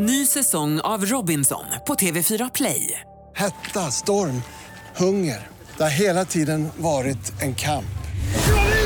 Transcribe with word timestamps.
Ny 0.00 0.26
säsong 0.26 0.80
av 0.80 1.04
Robinson 1.04 1.64
på 1.86 1.94
TV4 1.94 2.50
Play. 2.54 3.00
Hetta, 3.36 3.80
storm, 3.80 4.42
hunger. 4.96 5.46
Det 5.76 5.82
har 5.82 5.90
hela 5.90 6.24
tiden 6.24 6.68
varit 6.76 7.42
en 7.42 7.54
kamp. 7.54 7.98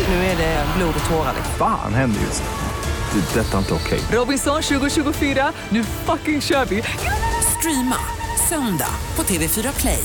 Nu 0.09 0.15
är 0.15 0.37
det 0.37 0.67
blod 0.77 0.95
och 1.05 1.11
tårar. 1.11 1.35
Fan 1.59 1.95
händer 1.95 2.21
just 2.21 2.43
nu. 2.43 3.21
Det. 3.21 3.41
är 3.41 3.45
Detta 3.45 3.55
är 3.55 3.59
inte 3.59 3.75
okej. 3.75 4.01
Robinson 4.13 4.63
2024, 4.63 5.53
nu 5.69 5.85
fucking 5.85 6.41
kör 6.41 6.65
vi! 6.65 6.83
Streama 7.59 7.97
söndag 8.49 8.95
på 9.17 9.23
TV4 9.23 9.81
Play. 9.81 10.05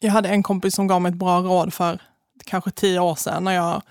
Jag 0.00 0.10
hade 0.12 0.28
en 0.28 0.42
kompis 0.42 0.74
som 0.74 0.86
gav 0.86 1.02
mig 1.02 1.10
ett 1.10 1.18
bra 1.18 1.40
råd 1.40 1.74
för 1.74 2.02
kanske 2.44 2.70
tio 2.70 3.00
år 3.00 3.14
sedan 3.14 3.44
när 3.44 3.52
jag 3.52 3.82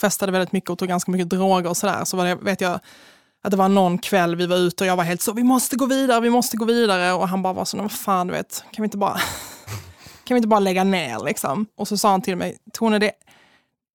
festade 0.00 0.32
väldigt 0.32 0.52
mycket 0.52 0.70
och 0.70 0.78
tog 0.78 0.88
ganska 0.88 1.10
mycket 1.10 1.30
droger 1.30 1.70
och 1.70 1.76
sådär. 1.76 2.04
Så 2.04 2.16
var 2.16 2.24
det, 2.24 2.34
vet 2.34 2.60
jag 2.60 2.80
att 3.42 3.50
det 3.50 3.56
var 3.56 3.68
någon 3.68 3.98
kväll 3.98 4.36
vi 4.36 4.46
var 4.46 4.56
ute 4.56 4.84
och 4.84 4.88
jag 4.88 4.96
var 4.96 5.04
helt 5.04 5.22
så, 5.22 5.32
vi 5.32 5.42
måste 5.42 5.76
gå 5.76 5.86
vidare, 5.86 6.20
vi 6.20 6.30
måste 6.30 6.56
gå 6.56 6.64
vidare. 6.64 7.12
Och 7.12 7.28
han 7.28 7.42
bara 7.42 7.52
var 7.52 7.64
så, 7.64 7.76
vad 7.76 7.92
fan 7.92 8.26
du 8.26 8.32
vet, 8.32 8.64
kan 8.72 8.82
vi 8.82 8.86
inte 8.86 8.98
bara, 8.98 9.14
kan 10.24 10.34
vi 10.34 10.36
inte 10.36 10.48
bara 10.48 10.60
lägga 10.60 10.84
ner 10.84 11.24
liksom? 11.24 11.66
Och 11.76 11.88
så 11.88 11.96
sa 11.96 12.10
han 12.10 12.22
till 12.22 12.36
mig, 12.36 12.56
Tone, 12.72 12.98
det, 12.98 13.12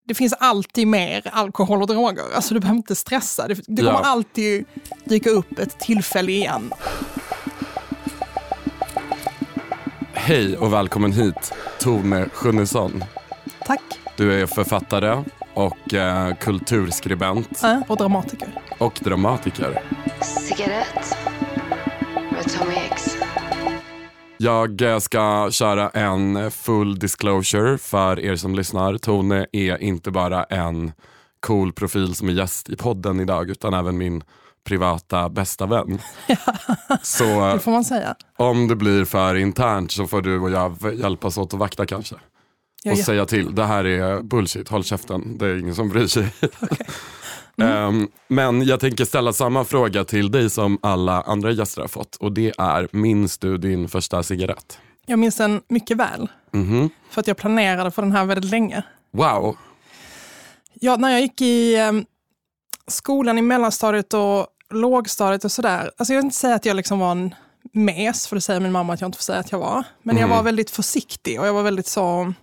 det 0.07 0.13
finns 0.13 0.33
alltid 0.33 0.87
mer 0.87 1.29
alkohol 1.33 1.81
och 1.81 1.87
droger. 1.87 2.23
Alltså 2.35 2.53
du 2.53 2.59
behöver 2.59 2.77
inte 2.77 2.95
stressa. 2.95 3.47
Det, 3.47 3.53
det 3.53 3.81
kommer 3.81 3.91
Ja. 3.91 3.99
alltid 4.05 4.65
dyka 5.03 5.29
upp 5.29 5.59
ett 5.59 5.79
tillfälle 5.79 6.31
igen. 6.31 6.73
Hej 10.13 10.57
och 10.57 10.73
välkommen 10.73 11.11
hit, 11.11 11.53
Tone 11.79 12.29
Schunnesson. 12.33 13.03
Tack. 13.65 13.81
Du 14.17 14.41
är 14.41 14.45
författare 14.45 15.23
och 15.55 15.93
eh, 15.93 16.35
kulturskribent 16.35 17.63
Äh, 17.63 17.81
och 17.87 17.97
dramatiker. 17.97 18.47
och 18.77 18.99
dramatiker. 19.03 19.81
Cigarett 20.21 21.17
med 22.31 22.43
Tommy 22.53 22.75
X. 22.91 23.17
Jag 24.37 24.81
eh, 24.81 24.99
ska 24.99 25.47
köra 25.51 25.89
en 25.89 26.51
full 26.51 26.99
disclosure 26.99 27.77
för 27.77 28.19
er 28.19 28.35
som 28.35 28.55
lyssnar. 28.55 28.97
Tone 28.97 29.45
är 29.51 29.81
inte 29.83 30.11
bara 30.11 30.43
en 30.43 30.91
cool 31.39 31.73
profil 31.73 32.15
som 32.15 32.29
är 32.29 32.33
gäst 32.33 32.69
i 32.69 32.75
podden 32.75 33.19
idag 33.19 33.49
utan 33.49 33.73
även 33.73 33.97
min 33.97 34.23
privata 34.67 35.29
bästa 35.29 35.65
vän. 35.65 35.99
Så 37.01 37.23
Det 37.53 37.59
får 37.59 37.71
man 37.71 37.83
säga. 37.85 38.15
om 38.37 38.67
det 38.67 38.75
blir 38.75 39.05
för 39.05 39.35
internt 39.35 39.91
så 39.91 40.07
får 40.07 40.21
du 40.21 40.39
och 40.39 40.51
jag 40.51 40.75
hjälpas 40.93 41.37
åt 41.37 41.53
att 41.53 41.59
vakta 41.59 41.85
kanske. 41.85 42.15
Jag 42.83 42.91
och 42.91 42.97
säga 42.97 43.25
till, 43.25 43.55
det 43.55 43.65
här 43.65 43.85
är 43.85 44.21
bullshit, 44.21 44.69
håll 44.69 44.83
käften, 44.83 45.37
det 45.37 45.45
är 45.45 45.59
ingen 45.59 45.75
som 45.75 45.89
bryr 45.89 46.07
sig. 46.07 46.27
Ehm, 47.57 48.07
men 48.27 48.61
jag 48.65 48.79
tänker 48.79 49.05
ställa 49.05 49.33
samma 49.33 49.65
fråga 49.65 50.05
till 50.05 50.31
dig 50.31 50.49
som 50.49 50.79
alla 50.81 51.21
andra 51.21 51.51
gäster 51.51 51.81
har 51.81 51.87
fått 51.87 52.15
och 52.15 52.31
det 52.31 52.53
är, 52.57 52.87
minns 52.91 53.37
du 53.37 53.57
din 53.57 53.89
första 53.89 54.23
cigarett? 54.23 54.79
Jag 55.05 55.19
minns 55.19 55.35
den 55.37 55.61
mycket 55.67 55.97
väl. 55.97 56.27
Mhm. 56.51 56.89
För 57.09 57.21
att 57.21 57.27
jag 57.27 57.37
planerade 57.37 57.91
för 57.91 58.01
den 58.01 58.11
här 58.11 58.25
väldigt 58.25 58.51
länge. 58.51 58.83
Wow, 59.11 59.57
Ja, 60.79 60.95
när 60.95 61.09
jag 61.09 61.21
gick 61.21 61.41
i 61.41 61.75
eh, 61.75 61.91
skolan 62.87 63.37
i 63.37 63.41
mellanstadiet 63.41 64.13
och 64.13 64.47
lågstadiet 64.69 65.45
och 65.45 65.51
sådär. 65.51 65.91
Alltså 65.97 66.13
jag 66.13 66.19
vill 66.19 66.25
inte 66.25 66.37
säga 66.37 66.55
att 66.55 66.65
jag 66.65 66.75
liksom 66.75 66.99
var 66.99 67.11
en 67.11 67.35
mes, 67.73 68.27
för 68.27 68.35
det 68.35 68.41
säger 68.41 68.59
min 68.59 68.71
mamma 68.71 68.93
att 68.93 69.01
jag 69.01 69.07
inte 69.07 69.17
får 69.17 69.23
säga 69.23 69.39
att 69.39 69.51
jag 69.51 69.59
var. 69.59 69.83
Men 70.03 70.17
jag 70.17 70.27
var 70.27 70.43
väldigt 70.43 70.71
försiktig 70.71 71.39
och 71.39 71.47
jag 71.47 71.53
var 71.53 71.63
väldigt 71.63 71.87
så... 71.87 72.33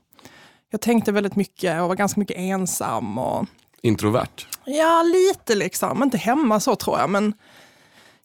Jag 0.73 0.81
tänkte 0.81 1.13
väldigt 1.13 1.37
mycket 1.37 1.83
och 1.83 1.89
var 1.89 1.95
ganska 1.97 2.21
mycket 2.21 2.37
ensam. 2.37 3.19
Och, 3.19 3.47
introvert. 3.83 4.47
ja, 4.65 5.03
lite 5.03 5.55
liksom. 5.55 6.03
Inte 6.03 6.19
hemma 6.19 6.61
så 6.61 6.77
tror 6.77 6.99
jag, 6.99 7.11
men 7.11 7.35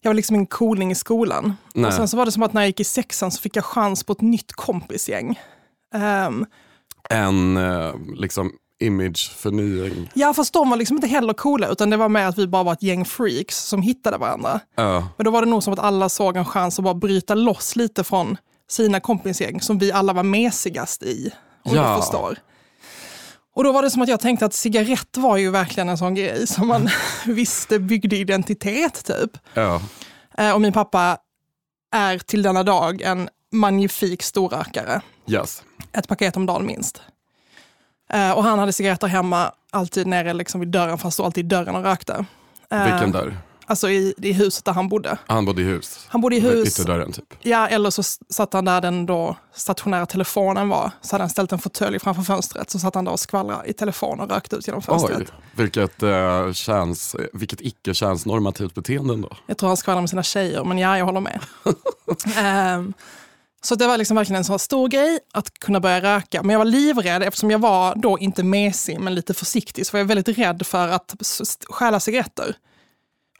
jag 0.00 0.08
var 0.10 0.14
liksom 0.14 0.36
en 0.36 0.46
cooling 0.46 0.90
i 0.90 0.94
skolan. 0.94 1.56
Nej. 1.74 1.86
Och 1.86 1.92
sen 1.94 2.08
så 2.08 2.16
var 2.16 2.26
det 2.26 2.32
som 2.32 2.42
att 2.42 2.52
när 2.52 2.60
jag 2.60 2.66
gick 2.68 2.80
i 2.80 2.84
sexan 2.84 3.30
så 3.30 3.40
fick 3.40 3.56
jag 3.56 3.64
chans 3.64 4.04
på 4.04 4.12
ett 4.12 4.20
nytt 4.20 4.52
kompisgäng. 4.52 5.40
Ehm, 5.94 6.46
En 7.10 7.56
eh, 7.56 7.94
liksom 8.16 8.52
imageförnying. 8.80 10.10
Ja, 10.14 10.34
fast 10.34 10.52
de 10.52 10.70
var 10.70 10.76
liksom 10.76 10.96
inte 10.96 11.06
heller 11.06 11.32
coola, 11.32 11.68
utan 11.68 11.90
det 11.90 11.96
var 11.96 12.08
mer 12.08 12.26
att 12.26 12.38
vi 12.38 12.46
bara 12.46 12.62
var 12.62 12.72
ett 12.72 12.82
gäng 12.82 13.04
freaks 13.04 13.56
som 13.64 13.82
hittade 13.82 14.16
varandra. 14.18 14.60
Ja, 14.76 15.08
Men 15.16 15.24
då 15.24 15.30
var 15.30 15.42
det 15.42 15.48
nog 15.50 15.62
som 15.62 15.72
att 15.72 15.78
alla 15.78 16.08
såg 16.08 16.36
en 16.36 16.44
chans 16.44 16.78
att 16.78 16.84
bara 16.84 16.94
bryta 16.94 17.34
loss 17.34 17.76
lite 17.76 18.04
från 18.04 18.36
sina 18.70 19.00
kompisgäng 19.00 19.60
som 19.60 19.78
vi 19.78 19.92
alla 19.92 20.12
var 20.12 20.22
mesigast 20.22 21.02
i. 21.02 21.30
Om 21.70 21.76
Ja. 21.76 21.94
du 21.96 22.02
förstår. 22.02 22.36
Och 23.54 23.64
då 23.64 23.72
var 23.72 23.82
det 23.82 23.90
som 23.90 24.02
att 24.02 24.08
jag 24.08 24.20
tänkte 24.20 24.46
att 24.46 24.54
cigarett 24.54 25.16
var 25.16 25.36
ju 25.36 25.50
verkligen 25.50 25.88
en 25.88 25.98
sån 25.98 26.14
grej 26.14 26.46
som 26.46 26.68
man 26.68 26.88
visste 27.26 27.78
byggde 27.78 28.16
identitet 28.16 29.04
typ. 29.04 29.30
ja. 29.54 29.80
Eh, 30.38 30.52
Och 30.54 30.60
min 30.60 30.72
pappa 30.72 31.18
är 31.94 32.18
till 32.18 32.42
denna 32.42 32.62
dag 32.62 33.02
en 33.02 33.28
magnifik 33.52 34.22
storrökare. 34.22 35.00
Yes. 35.26 35.62
Ett 35.92 36.08
paket 36.08 36.36
om 36.36 36.46
dagen 36.46 36.66
minst. 36.66 37.02
Eh, 38.10 38.30
och 38.32 38.42
han 38.44 38.58
hade 38.58 38.72
cigaretter 38.72 39.06
hemma, 39.06 39.52
alltid 39.70 40.06
nere 40.06 40.32
liksom 40.34 40.60
vid 40.60 40.68
dörren, 40.68 40.98
fast 40.98 41.14
stod 41.14 41.26
alltid 41.26 41.44
i 41.44 41.48
dörren 41.48 41.76
och 41.76 41.82
rökte. 41.82 42.24
Eh, 42.70 42.84
Vilken 42.84 43.12
dörr? 43.12 43.36
Alltså 43.70 43.90
i, 43.90 44.14
i 44.22 44.32
huset 44.32 44.64
där 44.64 44.72
han 44.72 44.88
bodde. 44.88 45.18
Han 45.26 45.44
bodde 45.44 45.62
i 45.62 45.64
hus. 45.64 46.06
Han 46.08 46.20
bodde 46.20 46.36
i 46.36 46.40
hus, 46.40 46.68
Ytterdörren 46.68 47.12
typ. 47.12 47.34
ja, 47.40 47.68
eller 47.68 47.90
så 47.90 48.02
satt 48.28 48.52
han 48.52 48.64
där 48.64 48.80
den 48.80 49.06
då 49.06 49.36
stationära 49.54 50.06
telefonen 50.06 50.68
var. 50.68 50.90
Så 51.00 51.14
hade 51.14 51.22
han 51.22 51.30
ställt 51.30 51.52
en 51.52 51.58
fåtölj 51.58 51.98
framför 51.98 52.22
fönstret, 52.22 52.70
så 52.70 52.78
satt 52.78 52.94
han 52.94 53.04
där 53.04 53.12
och 53.12 53.20
skvallrade 53.20 53.68
i 53.68 53.72
telefon 53.72 54.20
och 54.20 54.30
rökte 54.30 54.56
ut 54.56 54.66
genom 54.66 54.82
fönstret. 54.82 55.18
Oj, 55.18 55.26
vilket, 55.54 56.02
uh, 56.02 56.52
känns, 56.52 57.16
vilket 57.32 57.60
icke 57.60 57.94
könsnormativt 57.94 58.74
beteende 58.74 59.14
ändå. 59.14 59.36
Jag 59.46 59.58
tror 59.58 59.68
han 59.68 59.76
skvallrar 59.76 60.00
med 60.00 60.10
sina 60.10 60.22
tjejer, 60.22 60.64
men 60.64 60.78
ja, 60.78 60.98
jag 60.98 61.04
håller 61.04 61.20
med. 61.20 61.40
Ehm, 62.36 62.94
så 63.62 63.74
det 63.74 63.86
var 63.86 63.98
liksom 63.98 64.16
verkligen 64.16 64.38
en 64.38 64.44
sån 64.44 64.58
stor 64.58 64.88
grej 64.88 65.18
att 65.32 65.58
kunna 65.58 65.80
börja 65.80 66.00
röka. 66.00 66.42
Men 66.42 66.50
jag 66.50 66.58
var 66.58 66.64
livrädd 66.64 67.22
eftersom 67.22 67.50
jag 67.50 67.58
var 67.58 67.94
då 67.96 68.18
inte 68.18 68.42
mesig 68.42 69.00
men 69.00 69.14
lite 69.14 69.34
försiktig. 69.34 69.86
Så 69.86 69.92
var 69.92 69.98
jag 69.98 70.06
väldigt 70.06 70.38
rädd 70.38 70.66
för 70.66 70.88
att 70.88 71.14
stjäla 71.68 72.00
cigaretter. 72.00 72.56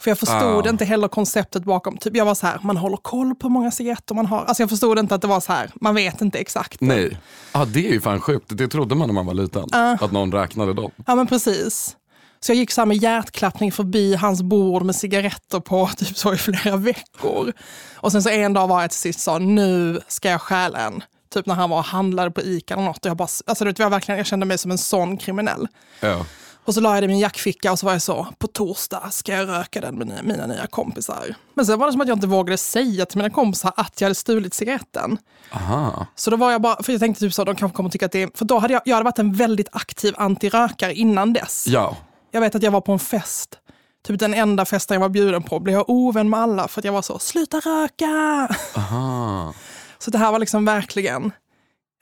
För 0.00 0.10
jag 0.10 0.18
förstod 0.18 0.66
Ah. 0.66 0.70
inte 0.70 0.84
heller 0.84 1.08
konceptet 1.08 1.64
bakom. 1.64 1.96
Typ 1.96 2.16
jag 2.16 2.24
var 2.24 2.34
så 2.34 2.46
här, 2.46 2.60
man 2.62 2.76
håller 2.76 2.96
koll 2.96 3.34
på 3.34 3.46
hur 3.46 3.52
många 3.52 3.70
cigaretter 3.70 4.14
man 4.14 4.26
har. 4.26 4.44
Alltså 4.44 4.62
jag 4.62 4.70
förstod 4.70 4.98
inte 4.98 5.14
att 5.14 5.20
det 5.22 5.28
var 5.28 5.40
så 5.40 5.52
här, 5.52 5.70
man 5.80 5.94
vet 5.94 6.20
inte 6.20 6.38
exakt. 6.38 6.80
Nej, 6.80 7.18
ah, 7.52 7.64
det 7.64 7.88
är 7.88 7.92
ju 7.92 8.00
fan 8.00 8.20
sjukt. 8.20 8.46
Det 8.48 8.68
trodde 8.68 8.94
man 8.94 9.08
när 9.08 9.14
man 9.14 9.26
var 9.26 9.34
liten. 9.34 9.64
Att 10.00 10.12
någon 10.12 10.32
räknade 10.32 10.74
dem. 10.74 10.90
Ja 11.06 11.14
men 11.14 11.26
precis. 11.26 11.96
Så 12.40 12.52
jag 12.52 12.56
gick 12.56 12.70
så 12.70 12.80
här 12.80 12.86
med 12.86 12.96
hjärtklappning 12.96 13.72
förbi 13.72 14.14
hans 14.14 14.42
bord 14.42 14.82
med 14.82 14.96
cigaretter 14.96 15.60
på 15.60 15.90
typ 15.96 16.16
så 16.18 16.34
i 16.34 16.36
flera 16.36 16.76
veckor. 16.76 17.52
Och 17.94 18.12
sen 18.12 18.22
så 18.22 18.28
en 18.28 18.52
dag 18.52 18.68
var 18.68 18.80
jag 18.80 18.90
till 18.90 19.00
sist 19.00 19.20
sa, 19.20 19.38
nu 19.38 20.00
ska 20.08 20.30
jag 20.30 20.40
stjäla 20.40 20.78
en. 20.78 21.02
Typ 21.34 21.46
när 21.46 21.54
han 21.54 21.70
var 21.70 21.78
och 21.78 21.84
handlade 21.84 22.30
på 22.30 22.40
Ica 22.42 22.74
eller 22.74 22.84
något. 22.84 23.04
Och 23.04 23.10
jag, 23.10 23.16
bara, 23.16 23.28
alltså, 23.46 23.64
det 23.64 23.78
var 23.78 23.90
verkligen, 23.90 24.18
jag 24.18 24.26
kände 24.26 24.46
mig 24.46 24.58
som 24.58 24.70
en 24.70 24.78
sån 24.78 25.16
kriminell. 25.16 25.68
Ja. 26.00 26.24
Och 26.68 26.74
så 26.74 26.80
la 26.80 26.94
jag 26.94 27.02
det 27.02 27.04
i 27.04 27.08
min 27.08 27.18
jackficka 27.18 27.72
och 27.72 27.78
så 27.78 27.86
var 27.86 27.92
jag 27.92 28.02
så, 28.02 28.26
på 28.38 28.46
torsdag 28.46 29.10
ska 29.10 29.32
jag 29.32 29.48
röka 29.48 29.80
den 29.80 29.94
med 29.94 30.24
mina, 30.24 30.46
nya 30.46 30.66
kompisar. 30.66 31.34
Men 31.54 31.66
sen 31.66 31.78
var 31.78 31.86
det 31.86 31.92
som 31.92 32.00
att 32.00 32.08
jag 32.08 32.16
inte 32.16 32.26
vågade 32.26 32.56
säga 32.56 33.06
till 33.06 33.18
mina 33.18 33.30
kompisar 33.30 33.72
att 33.76 34.00
jag 34.00 34.06
hade 34.06 34.14
stulit 34.14 34.54
cigaretten. 34.54 35.18
Aha. 35.52 36.06
Så 36.14 36.30
då 36.30 36.36
var 36.36 36.52
jag 36.52 36.60
bara, 36.62 36.82
för 36.82 36.92
jag 36.92 37.00
tänkte 37.00 37.20
typ 37.20 37.34
så, 37.34 37.44
de 37.44 37.56
kanske 37.56 37.76
kommer 37.76 37.90
tycka 37.90 38.06
att 38.06 38.12
det 38.12 38.22
är, 38.22 38.30
för 38.34 38.44
då 38.44 38.58
hade 38.58 38.72
jag, 38.72 38.82
jag 38.84 38.94
hade 38.94 39.04
varit 39.04 39.18
en 39.18 39.32
väldigt 39.32 39.68
aktiv 39.72 40.14
antirökare 40.16 40.94
innan 40.94 41.32
dess. 41.32 41.66
Ja, 41.66 41.96
Jag 42.30 42.40
vet 42.40 42.54
att 42.54 42.62
jag 42.62 42.70
var 42.70 42.80
på 42.80 42.92
en 42.92 42.98
fest, 42.98 43.58
typ 44.06 44.18
den 44.18 44.34
enda 44.34 44.64
festen 44.64 44.94
jag 44.94 45.00
var 45.00 45.08
bjuden 45.08 45.42
på, 45.42 45.60
blev 45.60 45.74
jag 45.76 45.90
ovän 45.90 46.30
med 46.30 46.40
alla 46.40 46.68
för 46.68 46.80
att 46.80 46.84
jag 46.84 46.92
var 46.92 47.02
så, 47.02 47.18
sluta 47.18 47.60
röka! 47.60 48.48
aha. 48.76 49.54
Så 49.98 50.10
det 50.10 50.18
här 50.18 50.32
var 50.32 50.38
liksom 50.38 50.64
verkligen 50.64 51.32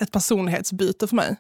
ett 0.02 0.12
personlighetsbyte 0.12 1.06
för 1.06 1.16
mig. 1.16 1.36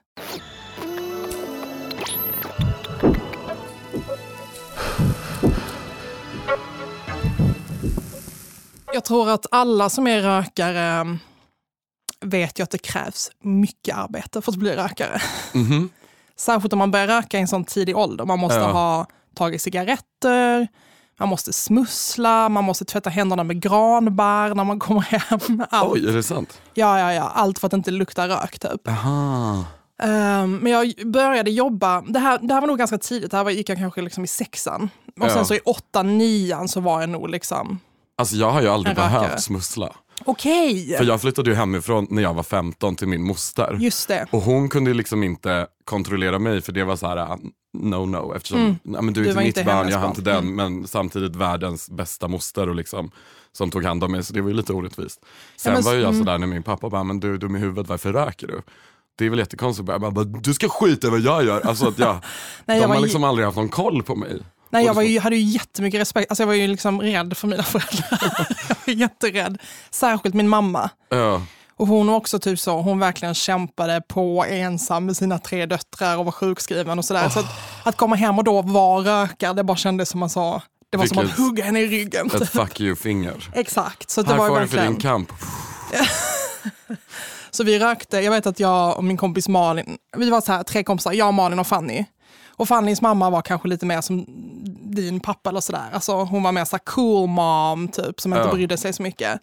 Jag 8.96 9.04
tror 9.04 9.30
att 9.30 9.46
alla 9.50 9.88
som 9.88 10.06
är 10.06 10.20
rökare 10.22 11.18
vet 12.20 12.58
ju 12.58 12.62
att 12.62 12.70
det 12.70 12.78
krävs 12.78 13.30
mycket 13.42 13.96
arbete 13.96 14.42
för 14.42 14.52
att 14.52 14.58
bli 14.58 14.76
rökare. 14.76 15.20
Mhm. 15.54 15.88
Särskilt 16.36 16.72
om 16.72 16.78
man 16.78 16.90
börjar 16.90 17.06
röka 17.06 17.38
i 17.38 17.40
en 17.40 17.48
sån 17.48 17.64
tidig 17.64 17.96
ålder. 17.96 18.24
Man 18.24 18.38
måste 18.38 18.58
Ja. 18.58 18.72
ha 18.72 19.06
tagit 19.34 19.62
cigaretter, 19.62 20.68
man 21.18 21.28
måste 21.28 21.52
smussla, 21.52 22.48
man 22.48 22.64
måste 22.64 22.84
tvätta 22.84 23.10
händerna 23.10 23.44
med 23.44 23.60
granbarr 23.60 24.54
när 24.54 24.64
man 24.64 24.78
kommer 24.78 25.00
hem. 25.02 25.64
Allt. 25.70 25.92
Oj, 25.92 26.08
är 26.08 26.12
det 26.12 26.22
sant? 26.22 26.60
Ja, 26.74 26.98
ja, 27.00 27.12
ja. 27.12 27.22
Allt 27.34 27.58
för 27.58 27.66
att 27.66 27.72
inte 27.72 27.90
lukta 27.90 28.28
rök 28.28 28.58
typ. 28.58 28.88
Aha. 28.88 29.64
Ehm, 30.02 30.56
men 30.56 30.72
jag 30.72 30.92
började 31.06 31.50
jobba, 31.50 32.00
det 32.00 32.18
här, 32.18 32.38
det 32.42 32.54
här 32.54 32.60
var 32.60 32.68
nog 32.68 32.78
ganska 32.78 32.98
tidigt, 32.98 33.30
det 33.30 33.36
här 33.36 33.44
var, 33.44 33.50
gick 33.50 33.68
jag 33.68 33.78
kanske 33.78 34.02
liksom 34.02 34.24
i 34.24 34.26
sexan. 34.26 34.90
Och 35.20 35.26
Ja. 35.26 35.30
sen 35.30 35.46
så 35.46 35.54
i 35.54 35.60
åttan, 35.64 36.18
nian 36.18 36.68
så 36.68 36.80
var 36.80 37.00
jag 37.00 37.08
nog 37.10 37.30
liksom, 37.30 37.80
Alltså 38.18 38.36
jag 38.36 38.50
har 38.50 38.62
ju 38.62 38.68
aldrig 38.68 38.96
behövt 38.96 39.40
smussla. 39.42 39.92
Okej, 40.24 40.94
För 40.98 41.04
jag 41.04 41.20
flyttade 41.20 41.50
ju 41.50 41.56
hemifrån 41.56 42.06
när 42.10 42.22
jag 42.22 42.34
var 42.34 42.42
15 42.42 42.96
till 42.96 43.08
min 43.08 43.22
moster. 43.26 43.76
just 43.80 44.08
det. 44.08 44.26
Och 44.30 44.40
hon 44.42 44.68
kunde 44.68 44.94
liksom 44.94 45.22
inte 45.22 45.66
kontrollera 45.84 46.38
mig 46.38 46.60
för 46.60 46.72
det 46.72 46.84
var 46.84 46.96
så 46.96 47.06
här 47.06 47.16
uh, 47.32 47.36
no 47.78 48.06
no 48.06 48.34
eftersom 48.36 48.58
Mm. 48.60 48.76
ja, 48.82 49.00
men 49.02 49.14
du 49.14 49.20
är 49.20 49.24
Du 49.24 49.30
inte 49.30 49.38
mitt 49.44 49.46
inte 49.56 49.64
barn, 49.64 49.88
jag 49.88 49.98
har 49.98 50.08
inte 50.08 50.20
den 50.20 50.36
Mm. 50.48 50.54
men 50.56 50.86
samtidigt 50.86 51.36
världens 51.36 51.90
bästa 51.90 52.28
moster 52.28 52.68
och 52.68 52.74
liksom, 52.74 53.10
som 53.52 53.70
tog 53.70 53.84
hand 53.84 54.04
om 54.04 54.12
mig 54.12 54.22
så 54.24 54.32
det 54.32 54.40
var 54.40 54.48
ju 54.48 54.54
lite 54.54 54.72
orättvist. 54.72 55.20
Sen 55.56 55.72
men- 55.72 55.82
var 55.82 55.92
ju 55.92 56.00
jag 56.00 56.08
mm. 56.14 56.24
sådär 56.24 56.38
när 56.38 56.46
min 56.46 56.62
pappa 56.62 56.88
bara, 56.90 57.04
men 57.04 57.20
du 57.20 57.34
är 57.34 57.38
dum 57.38 57.56
i 57.56 57.58
huvudet, 57.58 57.88
varför 57.88 58.12
röker 58.12 58.46
du? 58.46 58.62
Det 59.18 59.26
är 59.26 59.30
väl 59.30 59.38
jättekonstigt, 59.38 59.88
jag 59.88 60.00
bara, 60.12 60.24
du 60.24 60.54
ska 60.54 60.68
skita 60.68 61.06
i 61.06 61.10
vad 61.10 61.20
jag 61.20 61.44
gör. 61.44 61.60
Alltså 61.66 61.88
att 61.88 61.98
jag, 61.98 62.12
Nej, 62.64 62.76
de 62.80 62.82
jag 62.82 62.88
har 62.88 63.00
liksom 63.00 63.24
aldrig 63.24 63.44
haft 63.46 63.56
någon 63.56 63.68
koll 63.68 64.02
på 64.02 64.16
mig. 64.16 64.42
Nej, 64.70 64.84
jag 64.84 64.94
var 64.94 65.02
ju, 65.02 65.20
hade 65.20 65.36
ju 65.36 65.42
jättemycket 65.42 66.00
respekt. 66.00 66.30
Alltså 66.30 66.42
jag 66.42 66.46
var 66.46 66.54
ju 66.54 66.66
liksom 66.66 67.02
rädd 67.02 67.36
för 67.36 67.48
mina 67.48 67.62
föräldrar. 67.62 68.46
jag 68.68 68.76
var 68.86 68.94
jätterädd. 68.94 69.58
Särskilt 69.90 70.34
min 70.34 70.48
mamma. 70.48 70.90
Ja. 71.08 71.42
Och 71.78 71.86
hon 71.86 72.06
var 72.06 72.14
också 72.14 72.38
typ 72.38 72.58
så, 72.60 72.80
hon 72.80 72.98
verkligen 72.98 73.34
kämpade 73.34 74.02
på 74.08 74.44
ensam 74.48 75.06
med 75.06 75.16
sina 75.16 75.38
tre 75.38 75.66
döttrar 75.66 76.16
och 76.18 76.24
var 76.24 76.32
sjukskriven 76.32 76.98
och 76.98 77.04
sådär. 77.04 77.28
Så 77.28 77.38
att, 77.40 77.46
att 77.84 77.96
komma 77.96 78.16
hem 78.16 78.38
och 78.38 78.44
då 78.44 78.62
vara 78.62 79.22
rökare, 79.22 79.52
det 79.52 79.64
bara 79.64 79.76
kändes 79.76 80.08
som 80.08 80.20
man 80.20 80.30
sa, 80.30 80.62
det 80.90 80.96
var 80.96 81.06
som 81.06 81.16
Vilket- 81.16 81.32
att 81.38 81.44
hugga 81.44 81.64
henne 81.64 81.80
i 81.80 81.86
ryggen. 81.86 82.26
Ett 82.34 82.48
fuck 82.50 82.80
you-finger. 82.80 83.50
Exakt, 83.52 84.10
så 84.10 84.20
att 84.20 84.26
det 84.26 84.32
Här 84.32 84.38
var 84.40 84.48
får 84.48 84.60
du 84.60 84.68
för 84.68 84.76
din 84.76 84.86
verkligen. 84.92 85.00
kamp. 85.26 85.32
Så 87.50 87.64
vi 87.64 87.78
rökte, 87.78 88.16
jag 88.20 88.32
vet 88.32 88.46
att 88.46 88.60
jag 88.60 88.96
och 88.96 89.04
min 89.04 89.16
kompis 89.16 89.48
Malin, 89.48 89.96
vi 90.16 90.30
var 90.30 90.40
så 90.40 90.52
här 90.52 90.62
tre 90.62 90.84
kompisar, 90.84 91.12
jag, 91.12 91.34
Malin 91.34 91.58
och 91.58 91.66
Fanny. 91.66 92.04
Och 92.56 92.68
Fannys 92.68 93.00
mamma 93.02 93.30
var 93.30 93.42
kanske 93.42 93.68
lite 93.68 93.86
mer 93.86 94.00
som 94.00 94.24
din 94.82 95.20
pappa 95.20 95.50
eller 95.50 95.60
sådär. 95.60 95.90
Alltså 95.92 96.12
hon 96.24 96.42
var 96.42 96.52
mer 96.52 96.64
så 96.64 96.78
cool 96.78 97.28
mom 97.28 97.88
typ, 97.88 98.20
som 98.20 98.32
inte 98.32 98.44
Ja. 98.48 98.54
brydde 98.54 98.76
sig 98.76 98.92
så 98.92 99.02
mycket. 99.02 99.40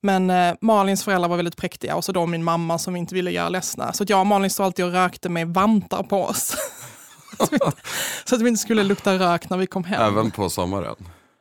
Men 0.00 0.30
eh, 0.30 0.54
Malins 0.60 1.04
föräldrar 1.04 1.28
var 1.28 1.36
väldigt 1.36 1.56
präktiga 1.56 1.96
och 1.96 2.04
så 2.04 2.12
då 2.12 2.26
min 2.26 2.44
mamma 2.44 2.78
som 2.78 2.96
inte 2.96 3.14
ville 3.14 3.30
göra 3.30 3.48
ledsna. 3.48 3.92
Så 3.92 4.02
att 4.02 4.10
jag 4.10 4.20
och 4.20 4.26
Malin 4.26 4.50
stod 4.50 4.66
alltid 4.66 4.84
och 4.84 4.92
rökte 4.92 5.28
med 5.28 5.48
vantar 5.48 6.02
på 6.02 6.22
oss. 6.24 6.56
så, 7.38 7.42
att 7.44 7.52
vi, 7.52 7.54
inte- 7.54 7.76
så 8.24 8.34
att 8.34 8.42
vi 8.42 8.48
inte 8.48 8.60
skulle 8.60 8.82
lukta 8.82 9.12
rök 9.18 9.50
när 9.50 9.56
vi 9.56 9.66
kom 9.66 9.84
hem. 9.84 10.02
Även 10.02 10.30
på 10.30 10.50
sommaren. 10.50 10.94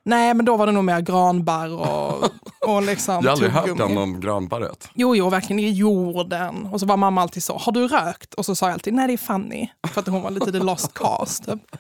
Nej, 0.07 0.33
men 0.33 0.45
då 0.45 0.57
var 0.57 0.65
det 0.65 0.71
nog 0.71 0.83
mer 0.83 1.01
granbarr 1.01 1.74
och, 1.74 2.24
och 2.69 2.83
liksom 2.83 3.15
Jag 3.15 3.21
har 3.21 3.30
aldrig 3.31 3.51
hört 3.51 3.77
den 3.77 3.98
om 3.98 4.19
granbarret. 4.19 4.89
Jo, 4.94 5.15
jo, 5.15 5.30
verkligen 5.30 5.59
i 5.59 5.71
jorden. 5.71 6.65
Och 6.65 6.80
så 6.80 6.86
var 6.86 6.98
mamma 6.98 7.21
alltid 7.21 7.44
så, 7.44 7.57
har 7.57 7.71
du 7.71 7.88
rökt? 7.88 8.33
Och 8.33 8.45
så 8.45 8.56
sa 8.56 8.65
jag 8.65 8.74
alltid, 8.74 8.94
nej 8.94 9.07
det 9.07 9.13
är 9.13 9.18
Fanny. 9.18 9.68
För 9.94 10.01
att 10.01 10.07
hon 10.07 10.21
var 10.21 10.31
lite 10.31 10.51
the 10.51 10.59
lost 10.59 10.94
cast. 10.94 11.45
Typ. 11.45 11.59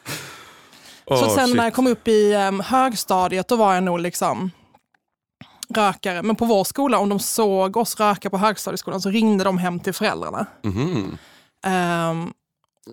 så 1.07 1.25
Åh, 1.25 1.35
sen 1.35 1.47
shit. 1.47 1.55
när 1.55 1.63
jag 1.63 1.73
kom 1.73 1.87
upp 1.87 2.07
i 2.07 2.35
um, 2.35 2.59
högstadiet, 2.59 3.47
då 3.47 3.55
var 3.55 3.73
jag 3.73 3.83
nog 3.83 3.99
liksom 3.99 4.51
rökare. 5.75 6.23
Men 6.23 6.35
på 6.35 6.45
vår 6.45 6.63
skola, 6.63 6.97
om 6.97 7.09
de 7.09 7.19
såg 7.19 7.77
oss 7.77 7.99
röka 7.99 8.29
på 8.29 8.37
högstadieskolan 8.37 9.01
så 9.01 9.09
ringde 9.09 9.43
de 9.43 9.57
hem 9.57 9.79
till 9.79 9.93
föräldrarna. 9.93 10.45
Mhm. 10.63 11.17
Ehm, 11.65 12.33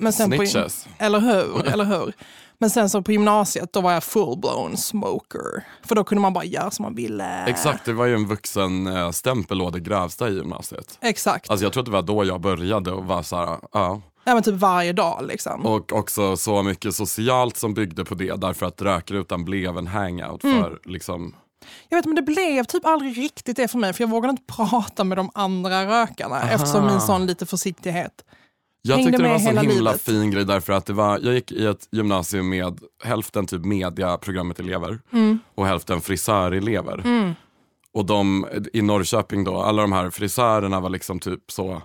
men 0.00 0.12
sen 0.12 0.31
på, 0.31 0.37
Snitches. 0.37 0.87
eller 0.99 1.20
hur, 1.20 1.67
eller 1.73 1.85
hur. 1.85 2.12
Men 2.58 2.70
sen 2.70 2.91
så 2.91 3.02
på 3.02 3.12
gymnasiet, 3.12 3.73
då 3.73 3.81
var 3.81 3.93
jag 3.93 4.02
full-blown 4.02 4.76
smoker. 4.76 5.64
För 5.85 5.94
då 5.94 6.05
kunde 6.05 6.23
man 6.23 6.32
bara 6.32 6.44
göra 6.44 6.70
som 6.70 6.82
man 6.82 6.94
ville. 6.94 7.44
Exakt, 7.46 7.85
det 7.85 7.93
var 7.93 8.06
ju 8.06 8.14
en 8.14 8.26
vuxen 8.26 8.87
eh, 8.87 9.11
stämpel 9.11 9.62
å 9.62 9.70
det 9.70 9.81
grövsta 9.81 10.29
i 10.29 10.35
gymnasiet. 10.35 10.99
Exakt. 11.00 11.50
Alltså 11.50 11.64
jag 11.67 11.73
tror 11.73 11.81
att 11.82 11.87
det 11.87 11.93
var 11.93 12.02
då 12.02 12.25
jag 12.25 12.41
började 12.41 12.93
och 12.93 13.05
var 13.05 13.23
så 13.23 13.37
här, 13.37 13.58
ja. 13.73 14.00
Ja, 14.25 14.35
men 14.35 14.43
typ 14.43 14.55
varje 14.55 14.93
dag 14.93 15.25
liksom. 15.29 15.67
Och 15.67 15.93
också 15.93 16.37
så 16.37 16.62
mycket 16.62 16.94
socialt 16.94 17.56
som 17.56 17.75
byggde 17.75 18.05
på 18.05 18.14
det 18.14 18.41
därför 18.41 18.67
att 18.67 18.82
rökrutan 18.82 19.44
blev 19.44 19.79
en 19.79 19.87
hangout 19.87 20.44
Mm. 20.44 20.62
för 20.62 20.79
liksom, 20.85 21.35
Jag 21.88 21.99
vet 21.99 22.05
men 22.06 22.14
det 22.14 22.23
blev 22.23 22.64
typ 22.64 22.87
aldrig 22.87 23.19
riktigt 23.19 23.56
det 23.56 23.69
för 23.69 23.79
mig 23.79 23.93
för 23.93 24.02
jag 24.05 24.11
vågade 24.11 24.31
inte 24.31 24.43
prata 24.56 25.05
med 25.05 25.19
de 25.19 25.31
andra 25.35 26.02
rökarna 26.02 26.43
eftersom 26.50 26.87
min 26.87 27.00
sån 27.00 27.26
lite 27.26 27.46
försiktighet. 27.46 28.25
Jag 28.86 28.96
Hängde 28.96 29.10
tyckte 29.10 29.22
det 29.22 29.28
var 29.28 29.34
en 29.34 29.40
så 29.40 29.48
himla 29.48 29.90
livet. 29.90 30.00
fin 30.00 30.31
grej 30.31 30.44
därför 30.44 30.72
att 30.72 30.86
det 30.86 30.92
var, 30.92 31.20
jag 31.22 31.34
gick 31.34 31.52
i 31.52 31.66
ett 31.66 31.88
gymnasium 31.92 32.48
med 32.48 32.81
hälften 33.04 33.46
typ 33.46 33.64
mediaprogrammet 33.64 34.60
elever 34.60 35.00
Mm. 35.12 35.38
och 35.54 35.66
hälften 35.66 36.00
frisörelever. 36.00 37.02
Och 37.92 38.04
de 38.06 38.46
i 38.72 38.82
Norrköping 38.82 39.44
då, 39.44 39.56
alla 39.62 39.82
de 39.82 39.92
här 39.92 40.10
frisörerna 40.10 40.81
var 40.81 40.90
liksom 40.90 41.19
typ 41.20 41.40
så 41.50 41.82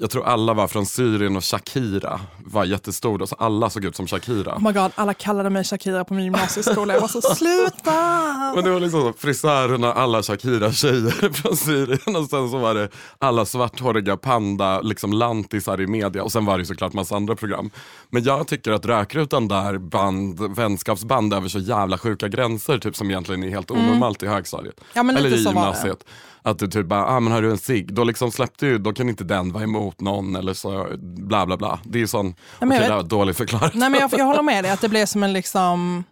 jag 0.00 0.10
tror 0.10 0.24
alla 0.24 0.54
var 0.54 0.68
från 0.68 0.86
Syrien 0.86 1.36
och 1.36 1.44
Shakira 1.44 2.20
var 2.38 2.64
jättestor 2.64 3.18
då, 3.18 3.26
så 3.26 3.34
alla 3.38 3.70
såg 3.70 3.84
ut 3.84 3.96
som 3.96 4.06
Shakira. 4.06 4.54
Oh 4.54 4.62
my 4.62 4.72
god, 4.72 4.90
alla 4.94 5.14
kallade 5.14 5.50
mig 5.50 5.64
Shakira 5.64 6.04
på 6.04 6.14
min 6.14 6.24
gymnasieskola. 6.24 6.94
Jag 6.94 7.00
var 7.00 7.08
så 7.08 7.20
sluta! 7.20 7.92
Men 8.54 8.64
det 8.64 8.70
var 8.70 8.80
liksom 8.80 9.00
så, 9.00 9.12
frisörerna, 9.18 9.92
alla 9.92 10.22
Shakira-tjejer 10.22 11.32
från 11.42 11.56
Syrien 11.56 12.16
och 12.16 12.30
sen 12.30 12.50
så 12.50 12.58
var 12.58 12.74
det 12.74 12.88
alla 13.18 13.44
svarthåriga 13.44 14.16
panda, 14.16 14.80
liksom 14.80 15.12
lantisar 15.12 15.80
i 15.80 15.86
media 15.86 16.22
och 16.22 16.32
sen 16.32 16.44
var 16.44 16.58
det 16.58 16.66
såklart 16.66 16.92
massa 16.92 17.16
andra 17.16 17.36
program. 17.36 17.70
Men 18.10 18.24
jag 18.24 18.46
tycker 18.46 18.72
att 18.72 18.86
Rökrutan 18.86 19.48
där 19.48 19.78
band, 19.78 20.56
vänskapsband 20.56 21.34
över 21.34 21.48
så 21.48 21.58
jävla 21.58 21.98
sjuka 21.98 22.28
gränser, 22.28 22.78
typ 22.78 22.96
som 22.96 23.10
egentligen 23.10 23.42
är 23.42 23.50
helt 23.50 23.70
onormalt 23.70 24.22
i 24.22 24.26
högstadiet. 24.26 24.80
Mm. 24.94 25.08
Ja, 25.14 25.18
Eller 25.18 25.36
i 25.36 25.42
gymnasiet. 25.42 26.04
Att 26.44 26.58
du 26.58 26.68
typ 26.68 26.86
bara, 26.86 27.06
ah, 27.06 27.20
men 27.20 27.32
har 27.32 27.42
du 27.42 27.50
en 27.50 27.58
cigg? 27.58 27.94
Då 27.94 28.04
liksom 28.04 28.32
släppte 28.32 28.66
ju, 28.66 28.78
då 28.78 28.92
kan 28.92 29.08
inte 29.08 29.24
den 29.24 29.52
vara 29.52 29.64
emot 29.64 30.00
någon 30.00 30.36
eller 30.36 30.54
så 30.54 30.86
bla 31.00 31.46
bla 31.46 31.56
bla. 31.56 31.80
Det 31.84 31.98
är 31.98 32.00
ju 32.00 32.06
sån, 32.06 32.34
jag 32.60 32.70
det 32.70 32.78
vet- 32.78 33.08
dålig 33.08 33.36
förklaring. 33.36 33.70
Nej 33.74 33.90
men 33.90 34.00
jag, 34.00 34.10
jag 34.18 34.24
håller 34.24 34.42
med 34.42 34.64
dig 34.64 34.70
att 34.72 34.80
det 34.80 34.88
blev 34.88 35.06
som 35.06 35.22
en 35.22 35.32
liksom 35.32 36.04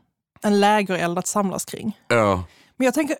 en 0.43 0.61
lägereld 0.61 1.19
att 1.19 1.27
samlas 1.27 1.65
kring. 1.65 1.99
Ja. 2.09 2.45
Men 2.77 2.85
jag, 2.85 2.95
tänker, 2.95 3.17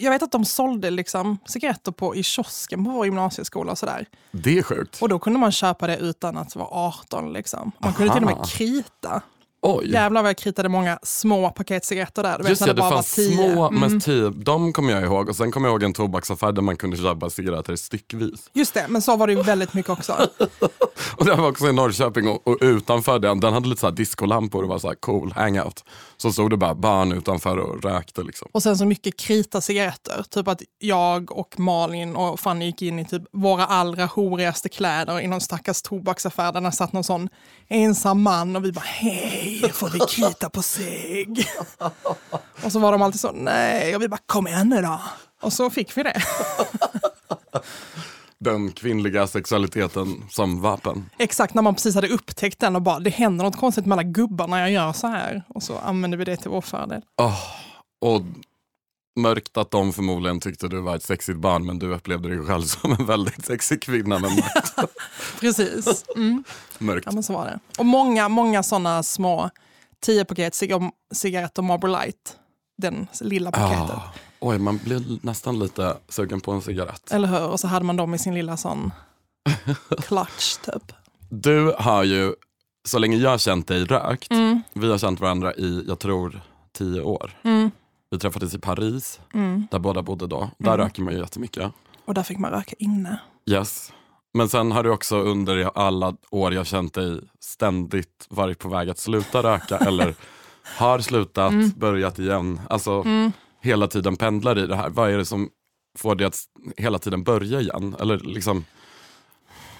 jag 0.00 0.10
vet 0.10 0.22
att 0.22 0.32
de 0.32 0.44
sålde 0.44 0.90
liksom 0.90 1.38
cigaretter 1.46 1.92
på, 1.92 2.16
i 2.16 2.22
kiosken 2.22 2.84
på 2.84 2.90
vår 2.90 3.04
gymnasieskola 3.04 3.72
och 3.72 3.78
sådär. 3.78 4.06
Det 4.30 4.58
är 4.58 4.62
sjukt. 4.62 5.02
Och 5.02 5.08
då 5.08 5.18
kunde 5.18 5.38
man 5.38 5.52
köpa 5.52 5.86
det 5.86 5.96
utan 5.96 6.36
att 6.36 6.56
vara 6.56 6.68
18 6.70 7.32
liksom. 7.32 7.72
Man 7.78 7.92
kunde 7.92 8.14
till 8.14 8.24
och 8.24 8.30
med 8.36 8.46
krita. 8.48 9.22
Oj. 9.62 9.92
Jävlar 9.92 10.22
vad 10.22 10.28
jag 10.28 10.36
kritade 10.38 10.68
många 10.68 10.98
små 11.02 11.50
paket 11.50 11.84
cigaretter 11.84 12.22
där. 12.22 12.36
Du 12.36 12.42
vet, 12.42 12.50
Just 12.50 12.60
när 12.60 12.68
det, 12.68 12.74
det 12.74 12.80
fanns 12.88 13.18
var 13.18 13.24
10. 13.24 13.34
små, 13.36 13.68
Mm. 13.68 13.80
mest 13.92 14.06
tio, 14.06 14.30
de 14.30 14.72
kommer 14.72 14.92
jag 14.92 15.02
ihåg. 15.02 15.28
Och 15.28 15.36
sen 15.36 15.50
kommer 15.52 15.68
jag 15.68 15.72
ihåg 15.72 15.82
en 15.82 15.92
tobaksaffär 15.92 16.52
där 16.52 16.62
man 16.62 16.76
kunde 16.76 16.96
köpa 16.96 17.30
cigaretter 17.30 17.76
styckvis. 17.76 18.50
Just 18.52 18.74
det, 18.74 18.86
men 18.88 19.02
så 19.02 19.16
var 19.16 19.26
det 19.26 19.32
ju 19.32 19.42
väldigt 19.42 19.74
mycket 19.74 19.90
också. 19.90 20.12
Och 21.16 21.24
det 21.24 21.34
var 21.34 21.48
också 21.48 21.68
i 21.68 21.72
Norrköping 21.72 22.28
och, 22.28 22.48
och 22.48 22.56
utanför 22.60 23.18
den, 23.18 23.40
den 23.40 23.52
hade 23.52 23.68
lite 23.68 23.80
så 23.80 23.86
här 23.86 23.94
discolampor 23.94 24.62
och 24.62 24.68
var 24.68 24.78
så 24.78 24.88
här 24.88 24.94
cool 24.94 25.32
hangout. 25.36 25.84
Så 26.16 26.32
stod 26.32 26.50
det 26.50 26.56
bara 26.56 26.74
barn 26.74 27.12
utanför 27.12 27.56
och 27.56 27.82
rökte 27.82 28.22
liksom. 28.22 28.48
Och 28.52 28.62
sen 28.62 28.78
så 28.78 28.84
mycket 28.86 29.16
krita 29.18 29.60
cigaretter. 29.60 30.24
Typ 30.30 30.48
att 30.48 30.62
jag 30.78 31.32
och 31.32 31.58
Malin 31.60 32.16
och 32.16 32.40
Fanny 32.40 32.64
gick 32.66 32.82
in 32.82 32.98
i 32.98 33.04
typ 33.04 33.22
våra 33.32 33.66
allra 33.66 34.06
horigaste 34.06 34.68
kläder 34.68 35.20
i 35.20 35.26
någon 35.26 35.40
stackars 35.40 35.82
tobaksaffär 35.82 36.52
där 36.52 36.60
det 36.60 36.72
satt 36.72 36.92
någon 36.92 37.04
sån 37.04 37.28
ensam 37.68 38.22
man 38.22 38.56
och 38.56 38.64
vi 38.64 38.72
bara 38.72 38.84
hej, 38.84 39.47
får 39.72 39.88
vi 39.88 39.98
krita 39.98 40.50
på 40.50 40.62
cigg? 40.62 41.46
och 42.64 42.72
så 42.72 42.78
var 42.78 42.92
de 42.92 43.02
alltid 43.02 43.20
så 43.20 43.32
nej 43.32 43.96
och 43.96 44.02
vi 44.02 44.08
bara 44.08 44.20
kom 44.26 44.46
igen 44.46 44.68
nu 44.68 44.82
då. 44.82 45.00
Och 45.40 45.52
så 45.52 45.70
fick 45.70 45.96
vi 45.96 46.02
det. 46.02 46.22
Den 48.40 48.72
kvinnliga 48.72 49.26
sexualiteten 49.26 50.24
som 50.30 50.60
vapen. 50.60 51.10
Exakt 51.18 51.54
när 51.54 51.62
man 51.62 51.74
precis 51.74 51.94
hade 51.94 52.08
upptäckt 52.08 52.58
den 52.58 52.76
och 52.76 52.82
bara 52.82 52.98
det 52.98 53.10
händer 53.10 53.44
något 53.44 53.56
konstigt 53.56 53.86
med 53.86 53.92
alla 53.92 54.02
gubbar 54.02 54.48
när 54.48 54.60
jag 54.60 54.70
gör 54.70 54.92
så 54.92 55.06
här. 55.06 55.42
Och 55.48 55.62
så 55.62 55.78
använder 55.78 56.18
vi 56.18 56.24
det 56.24 56.36
till 56.36 56.50
vår 56.50 56.60
fördel. 56.60 57.02
Och 58.00 58.22
mörkt 59.18 59.56
att 59.56 59.70
de 59.70 59.92
förmodligen 59.92 60.40
tyckte 60.40 60.68
du 60.68 60.80
var 60.80 60.96
ett 60.96 61.02
sexigt 61.02 61.38
barn 61.38 61.66
men 61.66 61.78
du 61.78 61.94
upplevde 61.94 62.28
dig 62.28 62.46
själv 62.46 62.62
som 62.66 62.92
en 62.92 63.06
väldigt 63.06 63.44
sexig 63.46 63.82
kvinna 63.82 64.18
med 64.18 64.30
mörkt. 64.30 64.74
Precis. 65.40 66.04
Mm. 66.16 66.44
mörkt. 66.78 67.06
Ja 67.06 67.12
men 67.12 67.22
så 67.22 67.32
var 67.32 67.44
det. 67.44 67.58
Och 67.78 67.86
många, 67.86 68.28
många 68.28 68.62
sådana 68.62 69.02
små 69.02 69.50
10 70.00 70.24
paket 70.24 70.52
cig- 70.54 70.90
cigaretter 71.14 71.62
Marlboro 71.62 71.90
Light. 71.90 72.36
Den 72.78 73.06
lilla 73.20 73.50
paketet. 73.50 73.90
Ah, 73.96 74.02
oj, 74.40 74.58
man 74.58 74.78
blir 74.84 75.18
nästan 75.22 75.58
lite 75.58 75.96
sugen 76.08 76.40
på 76.40 76.52
en 76.52 76.62
cigarett. 76.62 77.12
Eller 77.12 77.28
hur? 77.28 77.46
Och 77.48 77.60
så 77.60 77.66
hade 77.68 77.84
man 77.84 77.96
dem 77.96 78.14
i 78.14 78.18
sin 78.18 78.34
lilla 78.34 78.56
sån 78.56 78.92
clutch 80.02 80.56
typ. 80.56 80.92
Du 81.30 81.74
har 81.78 82.04
ju, 82.04 82.34
så 82.88 82.98
länge 82.98 83.16
jag 83.16 83.30
har 83.30 83.38
känt 83.38 83.68
dig, 83.68 83.84
rökt. 83.84 84.30
Mm. 84.30 84.62
Vi 84.72 84.90
har 84.90 84.98
känt 84.98 85.20
varandra 85.20 85.54
i, 85.54 85.84
jag 85.88 85.98
tror, 85.98 86.40
tio 86.78 87.00
år. 87.00 87.38
Mm. 87.42 87.70
Vi 88.10 88.18
träffades 88.18 88.54
i 88.54 88.58
Paris, 88.58 89.20
Mm. 89.34 89.66
där 89.70 89.78
båda 89.78 90.02
bodde 90.02 90.26
då. 90.26 90.50
Där 90.58 90.78
röker 90.78 91.02
man 91.02 91.14
ju 91.14 91.20
jättemycket. 91.20 91.72
Och 92.04 92.14
där 92.14 92.22
fick 92.22 92.38
man 92.38 92.50
röka 92.50 92.74
inne. 92.78 93.20
Yes. 93.50 93.92
Men 94.34 94.48
sen 94.48 94.72
har 94.72 94.82
du 94.82 94.90
också 94.90 95.18
under 95.20 95.70
alla 95.78 96.14
år 96.30 96.54
jag 96.54 96.66
känt 96.66 96.94
dig 96.94 97.20
ständigt 97.40 98.26
varit 98.30 98.58
på 98.58 98.68
väg 98.68 98.90
att 98.90 98.98
sluta 98.98 99.42
röka 99.42 99.76
eller 99.86 100.14
har 100.78 100.98
slutat, 100.98 101.52
Mm. 101.52 101.70
börjat 101.76 102.18
igen. 102.18 102.60
Alltså 102.70 103.04
hela 103.62 103.86
tiden 103.86 104.16
pendlar 104.16 104.58
i 104.58 104.66
det 104.66 104.76
här. 104.76 104.90
Vad 104.90 105.10
är 105.10 105.16
det 105.18 105.24
som 105.24 105.48
får 105.98 106.14
dig 106.14 106.26
att 106.26 106.38
hela 106.76 106.98
tiden 106.98 107.22
börja 107.24 107.60
igen? 107.60 107.96
Eller 108.00 108.18
liksom, 108.18 108.64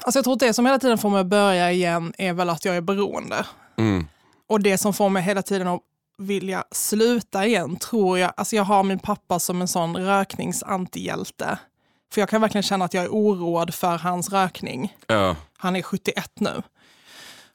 Alltså 0.02 0.18
jag 0.18 0.24
tror 0.24 0.34
att 0.34 0.40
det 0.40 0.52
som 0.54 0.66
hela 0.66 0.78
tiden 0.78 0.98
får 0.98 1.10
mig 1.10 1.20
att 1.20 1.26
börja 1.26 1.72
igen 1.72 2.12
är 2.18 2.32
väl 2.32 2.50
att 2.50 2.64
jag 2.64 2.76
är 2.76 2.80
beroende. 2.80 3.46
mm, 3.76 4.06
Och 4.48 4.60
det 4.60 4.78
som 4.78 4.92
får 4.94 5.08
mig 5.08 5.22
hela 5.22 5.42
tiden 5.42 5.68
att 5.68 5.80
vilja 6.18 6.64
sluta 6.70 7.46
igen, 7.46 7.76
tror 7.76 8.18
jag. 8.18 8.32
Alltså 8.36 8.56
jag 8.56 8.64
har 8.64 8.82
min 8.82 8.98
pappa 8.98 9.38
som 9.38 9.60
en 9.60 9.68
sån 9.68 9.96
rökningsantihjälte. 9.96 11.58
För 12.12 12.20
jag 12.20 12.28
kan 12.28 12.40
verkligen 12.40 12.62
känna 12.62 12.84
att 12.84 12.94
jag 12.94 13.04
är 13.04 13.08
oroad 13.08 13.74
för 13.74 13.98
hans 13.98 14.30
rökning. 14.32 14.96
Ja. 15.06 15.36
Han 15.56 15.76
är 15.76 15.82
71 15.82 16.30
nu. 16.40 16.62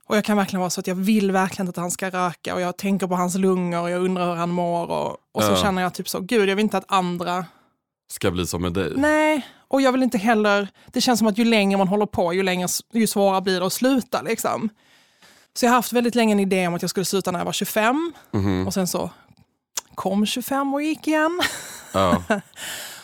Och 0.08 0.18
jag 0.18 0.26
kan 0.26 0.38
verkligen 0.38 0.60
vara 0.60 0.70
så 0.70 0.80
att 0.80 0.88
jag 0.88 0.96
vill 0.96 1.32
verkligen 1.32 1.70
att 1.70 1.78
han 1.78 1.92
ska 1.92 2.10
röka 2.10 2.56
och 2.56 2.62
jag 2.62 2.78
tänker 2.78 3.08
på 3.08 3.16
hans 3.16 3.36
lungor 3.36 3.82
och 3.82 3.90
jag 3.90 4.02
undrar 4.04 4.26
hur 4.30 4.36
han 4.36 4.50
mår. 4.50 4.90
Och, 4.92 5.18
och 5.32 5.44
så 5.44 5.52
Ja. 5.52 5.56
känner 5.56 5.82
jag 5.82 5.94
typ 5.94 6.10
så, 6.10 6.20
gud 6.20 6.50
jag 6.50 6.56
vill 6.56 6.64
inte 6.64 6.78
att 6.78 6.86
andra 6.92 7.46
Ska 8.12 8.32
bli 8.32 8.48
som 8.48 8.62
med 8.62 8.74
dig. 8.74 8.94
Nej, 8.96 9.48
och 9.68 9.82
jag 9.82 9.92
vill 9.92 10.04
inte 10.04 10.18
heller... 10.18 10.68
Det 10.92 11.02
känns 11.02 11.20
som 11.20 11.28
att 11.28 11.38
ju 11.38 11.46
längre 11.46 11.78
man 11.78 11.88
håller 11.88 12.06
på, 12.06 12.34
ju, 12.34 12.44
längre, 12.44 12.68
ju 12.94 13.08
svårare 13.08 13.42
blir 13.42 13.60
det 13.60 13.66
att 13.66 13.74
sluta. 13.74 14.22
Liksom. 14.22 14.70
Så 15.56 15.66
jag 15.66 15.72
har 15.72 15.76
haft 15.76 15.94
väldigt 15.94 16.16
länge 16.16 16.32
en 16.32 16.40
idé 16.40 16.68
om 16.68 16.74
att 16.74 16.82
jag 16.82 16.90
skulle 16.90 17.06
sluta 17.06 17.32
när 17.32 17.40
jag 17.40 17.46
var 17.46 17.54
25. 17.54 18.14
Mhm. 18.32 18.68
Och 18.68 18.74
sen 18.74 18.88
så 18.88 19.10
kom 19.96 20.26
25 20.26 20.74
och 20.74 20.84
gick 20.84 21.08
igen. 21.08 21.42
Ja. 21.94 22.24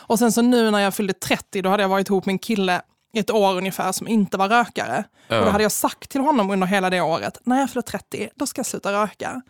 Och 0.09 0.19
sen 0.19 0.31
så 0.31 0.41
nu 0.41 0.71
när 0.71 0.79
jag 0.79 0.93
fyllde 0.93 1.13
30, 1.13 1.61
då 1.61 1.69
hade 1.69 1.83
jag 1.83 1.89
varit 1.89 2.09
ihop 2.09 2.25
med 2.25 2.33
en 2.33 2.39
kille 2.39 2.81
ett 3.13 3.29
år 3.31 3.57
ungefär 3.57 3.91
som 3.91 4.07
inte 4.07 4.37
var 4.37 4.49
rökare. 4.49 5.03
Ja. 5.27 5.39
Och 5.39 5.45
då 5.45 5.51
hade 5.51 5.63
jag 5.63 5.71
sagt 5.71 6.09
till 6.09 6.21
honom 6.21 6.49
under 6.49 6.67
hela 6.67 6.89
det 6.89 7.01
året, 7.01 7.37
när 7.43 7.59
jag 7.59 7.69
fyller 7.69 7.81
30, 7.81 8.29
då 8.35 8.47
ska 8.47 8.59
jag 8.59 8.65
sluta 8.65 8.93
röka. 9.03 9.41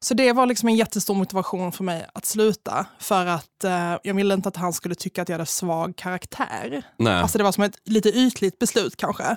Så 0.00 0.14
det 0.14 0.32
var 0.32 0.46
liksom 0.46 0.68
en 0.68 0.76
jättestor 0.76 1.14
motivation 1.14 1.72
för 1.72 1.84
mig 1.84 2.06
att 2.14 2.24
sluta. 2.24 2.86
För 2.98 3.26
att 3.26 3.64
eh, 3.64 3.96
jag 4.02 4.14
ville 4.14 4.34
inte 4.34 4.48
att 4.48 4.56
han 4.56 4.72
skulle 4.72 4.94
tycka 4.94 5.22
att 5.22 5.28
jag 5.28 5.34
hade 5.34 5.46
svag 5.46 5.96
karaktär. 5.96 6.82
Nej. 6.96 7.14
Alltså 7.14 7.38
det 7.38 7.44
var 7.44 7.52
som 7.52 7.64
ett 7.64 7.78
lite 7.84 8.08
ytligt 8.08 8.58
beslut 8.58 8.96
kanske. 8.96 9.36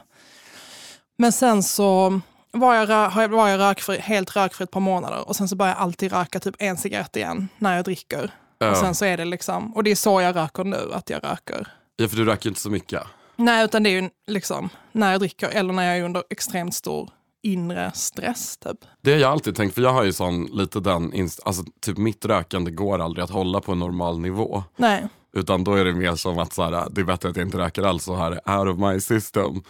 Men 1.17 1.31
sen 1.31 1.63
så 1.63 2.21
var 2.51 2.75
jag, 2.75 2.89
rö- 2.89 3.27
var 3.29 3.47
jag 3.49 3.59
rökfri, 3.59 3.97
helt 3.99 4.35
rökfri 4.35 4.63
ett 4.63 4.71
par 4.71 4.79
månader 4.79 5.27
och 5.27 5.35
sen 5.35 5.47
så 5.47 5.55
började 5.55 5.77
jag 5.77 5.83
alltid 5.83 6.11
röka 6.11 6.39
typ 6.39 6.55
en 6.59 6.77
cigarett 6.77 7.15
igen 7.15 7.47
när 7.57 7.75
jag 7.75 7.85
dricker. 7.85 8.31
Ja. 8.59 8.71
Och 8.71 8.77
sen 8.77 8.95
så 8.95 9.05
är 9.05 9.17
det 9.17 9.25
liksom, 9.25 9.75
och 9.75 9.83
det 9.83 9.91
är 9.91 9.95
så 9.95 10.21
jag 10.21 10.35
röker 10.35 10.63
nu, 10.63 10.89
att 10.93 11.09
jag 11.09 11.23
röker. 11.23 11.67
ja, 11.95 12.07
för 12.07 12.15
du 12.17 12.25
röker 12.25 12.49
inte 12.49 12.61
så 12.61 12.69
mycket. 12.69 13.03
Nej, 13.35 13.65
utan 13.65 13.83
det 13.83 13.89
är 13.89 14.01
ju 14.01 14.09
liksom 14.27 14.69
när 14.91 15.11
jag 15.11 15.19
dricker 15.19 15.49
eller 15.49 15.73
när 15.73 15.83
jag 15.83 15.97
är 15.97 16.03
under 16.03 16.23
extremt 16.29 16.75
stor 16.75 17.09
inre 17.43 17.91
stress 17.95 18.57
typ. 18.57 18.77
Det 19.01 19.11
har 19.11 19.19
jag 19.19 19.31
alltid 19.31 19.55
tänkt, 19.55 19.75
för 19.75 19.81
jag 19.81 19.93
har 19.93 20.03
ju 20.03 20.13
sån 20.13 20.45
lite 20.45 20.79
den, 20.79 21.13
inst- 21.13 21.39
alltså 21.45 21.63
typ 21.81 21.97
mitt 21.97 22.25
rökande 22.25 22.71
går 22.71 22.99
aldrig 22.99 23.23
att 23.23 23.29
hålla 23.29 23.61
på 23.61 23.71
en 23.71 23.79
normal 23.79 24.19
nivå. 24.19 24.63
Nej, 24.75 25.07
Utan 25.33 25.63
då 25.63 25.73
är 25.73 25.85
det 25.85 25.93
mer 25.93 26.15
som 26.15 26.39
att 26.39 26.53
så 26.53 26.63
här, 26.63 26.87
det 26.91 27.01
är 27.01 27.05
bättre 27.05 27.29
att 27.29 27.35
jag 27.35 27.45
inte 27.47 27.57
röker 27.57 27.83
alls 27.83 28.03
så 28.03 28.15
här 28.15 28.31
out 28.59 28.73
of 28.75 28.79
my 28.91 28.99
system. 28.99 29.61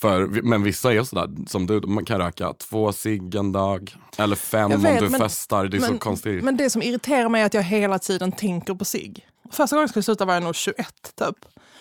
För, 0.00 0.26
men 0.26 0.62
vissa 0.62 0.94
är 0.94 1.02
sådär 1.02 1.28
som 1.46 1.66
du, 1.66 1.80
man 1.80 2.04
kan 2.04 2.18
röka 2.18 2.52
två 2.52 2.92
cigg 2.92 3.34
en 3.34 3.52
dag. 3.52 3.96
Eller 4.18 4.36
fem 4.36 4.70
Jag 4.70 4.78
om 4.78 4.82
vet, 4.82 5.00
du 5.00 5.08
men- 5.08 5.20
festar. 5.20 5.64
Det 5.66 5.76
är 5.76 5.80
så 5.80 5.98
konstigt. 5.98 6.44
Men 6.44 6.56
det 6.56 6.70
som 6.70 6.82
irriterar 6.82 7.28
mig 7.28 7.42
är 7.42 7.46
att 7.46 7.54
jag 7.54 7.62
hela 7.62 7.98
tiden 7.98 8.32
tänker 8.32 8.74
på 8.74 8.84
sig. 8.84 9.14
Första 9.50 9.76
gången 9.76 9.82
jag 9.82 9.90
skulle 9.90 10.02
sluta 10.02 10.24
var 10.24 10.34
jag 10.34 10.42
nog 10.42 10.54
21 10.54 10.86
typ. 11.14 11.36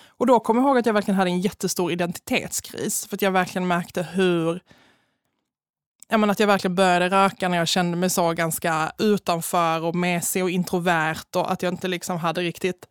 Och 0.08 0.28
då 0.28 0.40
kom 0.40 0.58
jag 0.58 0.66
ihåg 0.66 0.78
att 0.78 0.86
jag 0.86 0.94
verkligen 0.94 1.18
hade 1.18 1.30
en 1.30 1.42
jättestor 1.42 1.92
identitetskris. 1.92 3.08
För 3.08 3.16
att 3.16 3.22
jag 3.22 3.32
verkligen 3.32 3.68
märkte 3.68 4.04
hur... 4.14 4.60
Jag 6.10 6.20
menar 6.20 6.32
att 6.32 6.40
jag 6.40 6.48
verkligen 6.48 6.76
började 6.76 7.10
röka 7.10 7.50
när 7.50 7.58
jag 7.58 7.68
kände 7.68 7.98
mig 7.98 8.10
så 8.10 8.34
ganska 8.34 8.92
utanför 8.98 9.84
och 9.84 9.96
mesig 9.96 10.44
och 10.44 10.50
introvert 10.50 11.36
och 11.36 11.52
att 11.52 11.64
jag 11.64 11.74
inte 11.74 11.88
liksom 11.88 12.18
hade 12.18 12.42
riktigt 12.42 12.88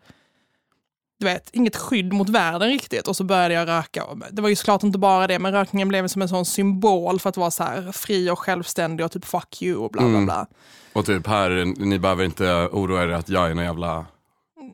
du 1.18 1.26
vet, 1.26 1.50
inget 1.52 1.76
skydd 1.76 2.12
mot 2.12 2.28
världen 2.28 2.68
riktigt 2.68 3.08
och 3.08 3.16
så 3.16 3.24
började 3.24 3.54
jag 3.54 3.68
röka. 3.68 4.04
Det 4.30 4.42
var 4.42 4.48
ju 4.48 4.56
såklart 4.56 4.82
inte 4.82 4.98
bara 4.98 5.26
det, 5.26 5.38
men 5.38 5.52
rökningen 5.52 5.88
blev 5.88 6.08
som 6.08 6.22
en 6.22 6.28
sån 6.28 6.44
symbol 6.44 7.20
för 7.20 7.28
att 7.28 7.36
vara 7.36 7.50
så 7.50 7.62
här 7.64 7.92
fri 7.92 8.30
och 8.30 8.38
självständig 8.38 9.06
och 9.06 9.12
typ 9.12 9.24
fuck 9.24 9.62
you 9.62 9.76
och 9.76 9.90
bla 9.90 10.02
bla 10.02 10.08
Mm. 10.10 10.24
bla. 10.24 10.46
Och 10.92 11.06
typ 11.06 11.26
här, 11.26 11.64
ni 11.84 11.98
behöver 11.98 12.24
inte 12.24 12.44
oroa 12.72 13.02
er 13.02 13.08
att 13.08 13.28
jag 13.28 13.50
är 13.50 13.54
någon 13.54 13.64
jävla 13.64 14.06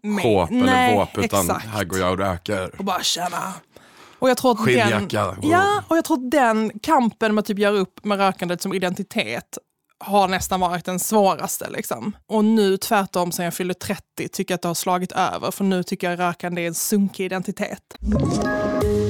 Men- 0.02 0.22
kåp 0.22 0.50
eller 0.50 0.94
våp. 0.94 1.18
Utan 1.18 1.40
exakt. 1.40 1.66
här 1.66 1.84
går 1.84 1.98
jag 1.98 2.12
och 2.12 2.18
röker. 2.18 2.70
Och 2.78 2.84
bara 2.84 3.02
känna. 3.02 3.52
Och 4.18 4.30
jag 4.30 4.36
tror 4.36 4.50
att 4.52 4.66
den, 4.66 5.08
ja, 5.42 5.82
och 5.88 5.96
jag 5.96 6.04
tror 6.04 6.16
att 6.24 6.30
den 6.30 6.72
kampen 6.82 7.34
med 7.34 7.42
att 7.42 7.46
typ 7.46 7.58
göra 7.58 7.74
upp 7.76 8.04
med 8.04 8.18
rökandet 8.18 8.62
som 8.62 8.74
identitet 8.74 9.58
har 10.04 10.28
nästan 10.28 10.60
varit 10.60 10.84
den 10.84 10.98
svåraste. 10.98 11.70
Liksom. 11.70 12.16
Och 12.26 12.44
nu 12.44 12.76
tvärtom 12.76 13.32
sen 13.32 13.44
jag 13.44 13.54
fyllde 13.54 13.74
30 13.74 14.28
tycker 14.32 14.52
jag 14.52 14.56
att 14.56 14.62
det 14.62 14.68
har 14.68 14.74
slagit 14.74 15.12
över. 15.12 15.50
För 15.50 15.64
nu 15.64 15.82
tycker 15.82 16.10
jag 16.10 16.18
rökande 16.18 16.62
är 16.62 16.66
en 16.66 16.74
sunkig 16.74 17.24
identitet. 17.24 17.98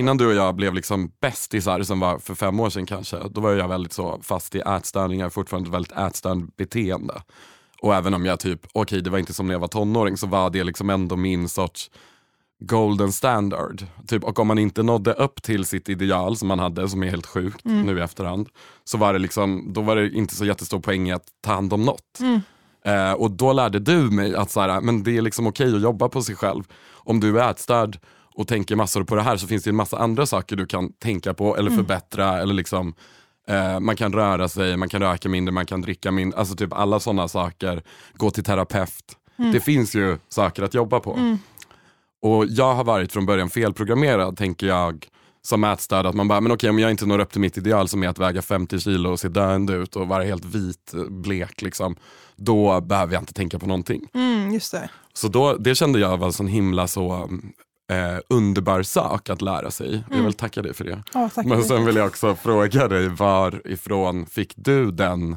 Innan 0.00 0.16
du 0.16 0.26
och 0.26 0.34
jag 0.34 0.54
blev 0.54 0.74
liksom 0.74 1.12
bästisar 1.20 1.82
som 1.82 2.00
var 2.00 2.18
för 2.18 2.34
fem 2.34 2.60
år 2.60 2.70
sedan 2.70 2.86
kanske, 2.86 3.16
då 3.30 3.40
var 3.40 3.52
jag 3.52 3.68
väldigt 3.68 3.92
så 3.92 4.20
fast 4.22 4.54
i 4.54 4.60
ätstörningar, 4.60 5.30
fortfarande 5.30 5.70
väldigt 5.70 5.92
ätstörande 5.92 6.46
beteende. 6.56 7.22
Och 7.82 7.94
även 7.94 8.14
om 8.14 8.26
jag 8.26 8.40
typ, 8.40 8.60
okej 8.72 9.00
det 9.00 9.10
var 9.10 9.18
inte 9.18 9.34
som 9.34 9.46
när 9.46 9.54
jag 9.54 9.60
var 9.60 9.68
tonåring, 9.68 10.16
så 10.16 10.26
var 10.26 10.50
det 10.50 10.64
liksom 10.64 10.90
ändå 10.90 11.16
min 11.16 11.48
sorts 11.48 11.90
golden 12.60 13.12
standard. 13.12 13.82
Typ, 14.06 14.24
och 14.24 14.38
om 14.38 14.46
man 14.46 14.58
inte 14.58 14.82
nådde 14.82 15.12
upp 15.12 15.42
till 15.42 15.64
sitt 15.64 15.88
ideal 15.88 16.36
som 16.36 16.48
man 16.48 16.58
hade, 16.58 16.88
som 16.88 17.02
är 17.02 17.10
helt 17.10 17.26
sjukt 17.26 17.64
nu 17.64 17.98
i 17.98 18.02
efterhand, 18.02 18.48
så 18.84 18.98
var 18.98 19.12
det 19.12 19.18
liksom, 19.18 19.72
då 19.72 19.80
var 19.80 19.96
det 19.96 20.10
inte 20.10 20.34
så 20.34 20.44
jättestor 20.44 20.80
poäng 20.80 21.08
i 21.08 21.12
att 21.12 21.26
ta 21.40 21.52
hand 21.52 21.72
om 21.72 21.84
något. 21.84 22.20
Eh, 22.84 23.12
och 23.12 23.30
då 23.30 23.52
lärde 23.52 23.78
du 23.78 24.10
mig 24.10 24.34
att 24.34 24.50
så 24.50 24.60
här, 24.60 24.80
men 24.80 25.02
det 25.02 25.16
är 25.16 25.22
liksom 25.22 25.46
okej 25.46 25.74
att 25.74 25.82
jobba 25.82 26.08
på 26.08 26.22
sig 26.22 26.36
själv. 26.36 26.62
Om 26.92 27.20
du 27.20 27.40
är 27.40 27.50
ätstörd 27.50 27.98
och 28.34 28.48
tänker 28.48 28.76
massor 28.76 29.04
på 29.04 29.14
det 29.14 29.22
här 29.22 29.36
så 29.36 29.46
finns 29.46 29.64
det 29.64 29.70
en 29.70 29.76
massa 29.76 29.98
andra 29.98 30.26
saker 30.26 30.56
du 30.56 30.66
kan 30.66 30.92
tänka 30.92 31.34
på 31.34 31.56
eller 31.56 31.70
förbättra. 31.70 32.38
Eller 32.38 32.54
liksom, 32.54 32.94
eh, 33.48 33.80
man 33.80 33.96
kan 33.96 34.12
röra 34.12 34.48
sig, 34.48 34.76
man 34.76 34.88
kan 34.88 35.02
röka 35.02 35.28
mindre, 35.28 35.52
man 35.52 35.66
kan 35.66 35.82
dricka 35.82 36.10
mindre. 36.10 36.38
Alltså 36.38 36.54
typ 36.54 36.72
alla 36.72 37.00
sådana 37.00 37.28
saker. 37.28 37.82
Gå 38.14 38.30
till 38.30 38.44
terapeut. 38.44 39.16
Det 39.52 39.60
finns 39.60 39.94
ju 39.94 40.18
saker 40.28 40.62
att 40.62 40.74
jobba 40.74 41.00
på. 41.00 41.36
Och 42.22 42.46
jag 42.46 42.74
har 42.74 42.84
varit 42.84 43.12
från 43.12 43.26
början 43.26 43.50
felprogrammerad 43.50 44.36
tänker 44.36 44.66
jag 44.66 45.06
som 45.42 45.64
ätstörd. 45.64 46.06
Att 46.06 46.14
man 46.14 46.28
bara, 46.28 46.40
men 46.40 46.52
okej 46.52 46.70
om 46.70 46.78
jag 46.78 46.90
inte 46.90 47.06
når 47.06 47.18
upp 47.18 47.32
till 47.32 47.40
mitt 47.40 47.58
ideal 47.58 47.88
som 47.88 48.02
är 48.02 48.08
att 48.08 48.18
väga 48.18 48.42
50 48.42 48.78
kilo 48.78 49.10
och 49.10 49.20
se 49.20 49.28
döende 49.28 49.72
ut 49.72 49.96
och 49.96 50.08
vara 50.08 50.24
helt 50.24 50.44
vit, 50.44 50.94
blek 51.08 51.62
liksom. 51.62 51.96
Då 52.36 52.80
behöver 52.80 53.12
jag 53.12 53.22
inte 53.22 53.32
tänka 53.32 53.58
på 53.58 53.66
någonting. 53.66 54.08
Mm, 54.14 54.52
just 54.54 54.72
det. 54.72 54.90
Så 55.12 55.28
då, 55.28 55.56
det 55.56 55.74
kände 55.74 55.98
jag 55.98 56.16
var 56.16 56.26
en 56.26 56.32
sån 56.32 56.48
himla 56.48 56.86
så 56.86 57.28
eh, 57.90 58.18
underbar 58.28 58.82
sak 58.82 59.30
att 59.30 59.42
lära 59.42 59.70
sig. 59.70 60.04
Jag 60.10 60.22
vill 60.22 60.32
tacka 60.32 60.62
dig 60.62 60.74
för 60.74 60.84
det. 60.84 61.02
Tack. 61.12 61.46
Men 61.46 61.64
sen 61.64 61.84
vill 61.84 61.96
jag 61.96 62.06
också 62.06 62.34
fråga 62.34 62.88
dig 62.88 63.08
varifrån 63.08 64.26
fick 64.26 64.52
du 64.56 64.90
den, 64.90 65.36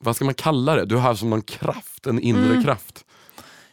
vad 0.00 0.16
ska 0.16 0.24
man 0.24 0.34
kalla 0.34 0.74
det? 0.74 0.84
Du 0.86 0.96
har 0.96 1.14
som 1.14 1.30
någon 1.30 1.42
kraft, 1.42 2.06
en 2.06 2.20
inre 2.20 2.62
kraft. 2.62 3.04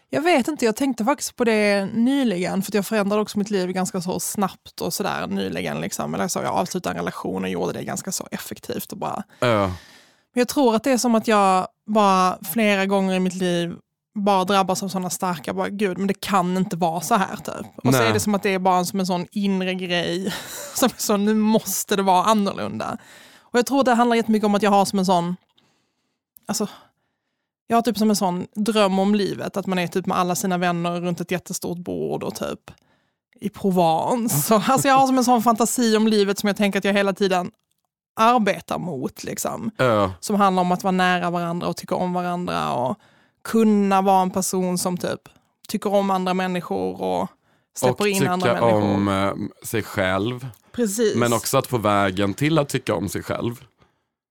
Jag 0.10 0.22
vet 0.22 0.48
inte, 0.48 0.66
jag 0.66 0.76
tänkte 0.76 1.06
faktiskt 1.06 1.36
på 1.36 1.44
det 1.44 1.86
nyligen 1.86 2.62
för 2.62 2.76
jag 2.76 2.86
förändrade 2.86 3.22
också 3.22 3.40
mitt 3.40 3.50
liv 3.50 3.72
ganska 3.72 4.02
så 4.02 4.20
snabbt 4.20 4.82
och 4.82 4.94
sådär 4.94 5.28
nyligen. 5.28 5.82
Liksom. 5.82 6.14
Eller 6.14 6.28
så 6.28 6.40
jag 6.40 6.54
avslutade 6.56 6.94
en 6.94 7.00
relation 7.00 7.44
och 7.44 7.50
gjorde 7.50 7.74
det 7.74 7.84
ganska 7.84 8.12
så 8.12 8.28
effektivt 8.32 8.92
och 8.92 8.98
bara 8.98 9.24
Eh, 9.40 9.50
Men 10.34 10.42
jag 10.42 10.48
tror 10.48 10.76
att 10.76 10.84
det 10.84 10.92
är 10.92 10.98
som 10.98 11.16
att 11.16 11.28
jag 11.28 11.68
bara 11.88 12.38
flera 12.54 12.86
gånger 12.86 13.16
i 13.16 13.20
mitt 13.20 13.34
liv 13.34 13.76
bara 14.20 14.44
drabbas 14.44 14.84
av 14.84 14.88
sådana 14.88 15.10
starka, 15.10 15.54
bara 15.54 15.70
gud, 15.70 15.98
men 15.98 16.08
det 16.08 16.22
kan 16.22 16.58
inte 16.58 16.76
vara 16.76 17.02
så 17.02 17.16
här 17.16 17.36
typ. 17.36 17.66
Och 17.84 17.94
så 17.94 18.00
Nej. 18.00 18.10
är 18.10 18.14
det 18.14 18.20
som 18.20 18.36
att 18.36 18.44
det 18.44 18.54
är 18.54 18.60
bara 18.60 18.86
som 18.86 19.00
en 19.00 19.06
sån 19.06 19.28
inre 19.32 19.74
grej, 19.74 20.34
som 20.76 20.86
är 20.86 21.02
så, 21.02 21.18
nu 21.18 21.34
måste 21.34 21.96
det 21.96 22.04
vara 22.04 22.24
annorlunda. 22.24 22.98
Och 23.40 23.60
jag 23.60 23.66
tror 23.66 23.84
det 23.84 23.94
handlar 23.94 24.16
jättemycket 24.16 24.46
om 24.46 24.56
att 24.56 24.64
jag 24.64 24.72
har 24.72 24.86
som 24.86 25.00
en 25.00 25.06
sån, 25.06 25.36
alltså, 26.46 26.68
jag 27.68 27.78
har 27.78 27.82
typ 27.82 27.98
som 27.98 28.10
en 28.10 28.16
sån 28.16 28.48
dröm 28.56 29.00
om 29.00 29.16
livet, 29.16 29.58
att 29.58 29.68
man 29.68 29.80
är 29.80 29.88
typ 29.88 30.06
med 30.06 30.18
alla 30.18 30.36
sina 30.36 30.58
vänner 30.58 31.02
runt 31.02 31.22
ett 31.22 31.32
jättestort 31.32 31.78
bord 31.78 32.24
och 32.24 32.36
typ 32.36 32.72
i 33.42 33.50
Provence. 33.50 34.42
Så, 34.42 34.64
alltså 34.68 34.88
jag 34.88 34.96
har 34.96 35.08
som 35.08 35.18
en 35.18 35.24
sån 35.24 35.44
fantasi 35.44 35.98
om 35.98 36.08
livet 36.08 36.40
som 36.40 36.48
jag 36.48 36.58
tänker 36.58 36.80
att 36.80 36.86
jag 36.86 36.94
hela 36.94 37.14
tiden 37.14 37.52
arbetar 38.16 38.78
mot. 38.80 39.24
Liksom 39.24 39.72
eh, 39.78 40.12
som 40.20 40.36
handlar 40.36 40.62
om 40.62 40.72
att 40.72 40.84
vara 40.84 40.92
nära 40.92 41.30
varandra 41.30 41.68
och 41.68 41.78
tycka 41.78 41.96
om 41.96 42.14
varandra 42.14 42.74
och 42.74 43.00
kunna 43.44 44.02
vara 44.02 44.22
en 44.22 44.32
person 44.32 44.78
som 44.78 44.98
typ 44.98 45.22
tycker 45.68 45.94
om 45.94 46.10
andra 46.10 46.34
människor 46.34 47.02
och 47.02 47.28
släpper 47.78 48.04
och 48.04 48.08
in 48.08 48.20
tycka 48.20 48.32
andra 48.32 48.54
människor. 48.54 48.82
om 48.82 49.08
eh, 49.08 49.66
sig 49.66 49.84
själv. 49.84 50.48
Precis. 50.72 51.16
Men 51.16 51.34
också 51.34 51.58
att 51.58 51.70
på 51.70 51.78
vägen 51.78 52.34
till 52.34 52.58
att 52.58 52.70
tycka 52.70 52.94
om 52.94 53.10
sig 53.10 53.24
själv 53.24 53.66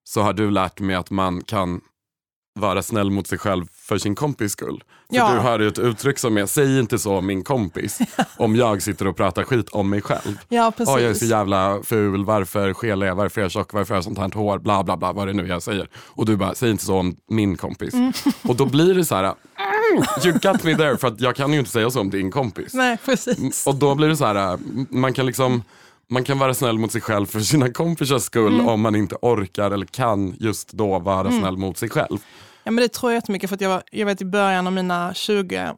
så 0.04 0.20
har 0.20 0.32
du 0.32 0.50
lärt 0.50 0.80
mig 0.80 0.96
att 0.96 1.10
man 1.10 1.42
kan 1.44 1.80
vara 2.54 2.82
snäll 2.82 3.10
mot 3.10 3.26
sig 3.26 3.38
själv 3.38 3.66
för 3.88 3.99
sin 3.99 4.14
kompis 4.14 4.52
skull. 4.52 4.83
För 5.11 5.16
Ja. 5.16 5.33
du 5.33 5.38
har 5.38 5.59
ett 5.61 5.78
uttryck 5.78 6.18
som 6.18 6.38
är, 6.38 6.47
säg 6.47 6.78
inte 6.78 6.99
så 6.99 7.16
om 7.16 7.26
min 7.26 7.45
kompis, 7.45 7.99
om 8.37 8.57
jag 8.57 8.83
sitter 8.83 9.07
och 9.07 9.16
pratar 9.16 9.45
skit 9.45 9.68
om 9.68 9.90
mig 9.90 10.00
själv. 10.02 10.38
Ja, 10.49 10.71
precis. 10.76 10.95
Åh, 10.95 11.02
jag 11.02 11.11
är 11.11 11.14
så 11.14 11.25
jävla 11.25 11.83
ful, 11.83 12.25
varför 12.25 12.75
skelig 12.75 13.07
jag, 13.07 13.14
varför 13.14 13.40
är 13.40 13.45
jag 13.45 13.50
tjock, 13.52 13.73
varför 13.73 13.95
har 13.95 13.97
jag 13.97 14.04
sånt 14.04 14.18
här 14.18 14.30
hår, 14.35 14.59
bla 14.59 14.85
bla 14.85 14.97
bla, 14.97 15.12
vad 15.12 15.26
det 15.26 15.33
nu 15.33 15.47
jag 15.47 15.62
säger. 15.62 15.88
Och 15.97 16.26
du 16.26 16.37
bara, 16.37 16.54
säg 16.54 16.71
inte 16.71 16.85
så 16.85 16.95
om 16.99 17.16
min 17.28 17.57
kompis. 17.57 17.95
Mm. 17.95 18.12
Och 18.42 18.57
då 18.57 18.66
blir 18.66 18.95
det 18.95 19.04
så 19.04 19.14
här, 19.14 19.25
mm, 19.92 20.04
you 20.25 20.33
got 20.52 20.64
me 20.64 20.76
there, 20.76 20.97
för 20.97 21.09
att 21.09 21.21
jag 21.21 21.37
kan 21.37 21.52
ju 21.52 21.59
inte 21.59 21.71
säga 21.71 21.90
så 21.90 22.00
om 22.00 22.11
din 22.11 22.30
kompis. 22.30 22.75
Nej, 22.75 22.97
precis. 23.04 23.66
Och 23.66 23.75
då 23.75 23.95
blir 23.95 24.09
det 24.09 24.16
så 24.16 24.25
här, 24.26 24.59
man 24.90 25.12
kan 25.12 25.26
liksom 25.26 25.62
man 26.11 26.25
kan 26.25 26.38
vara 26.38 26.54
snäll 26.54 26.78
mot 26.78 26.92
sig 26.92 27.00
själv 27.00 27.26
för 27.26 27.40
sina 27.40 27.73
kompisars 27.73 28.23
skull 28.23 28.54
Mm. 28.54 28.68
om 28.68 28.80
man 28.80 28.97
inte 28.97 29.16
orkar 29.23 29.71
eller 29.71 29.87
kan 29.87 30.37
just 30.40 30.73
då 30.73 30.99
vara 30.99 31.30
snäll 31.30 31.57
mot 31.57 31.78
sig 31.78 31.88
själv. 31.90 32.18
Ja, 32.68 32.72
men 32.72 32.82
det 32.82 32.88
tror 32.88 33.12
jag 33.12 33.16
jättemycket 33.16 33.50
för 33.50 33.54
att 33.54 33.60
jag, 33.60 33.68
var, 33.68 33.82
jag 33.90 34.06
vet 34.06 34.20
i 34.20 34.25
början 34.25 34.66
av 34.66 34.72
mina 34.72 35.14
20 35.14 35.75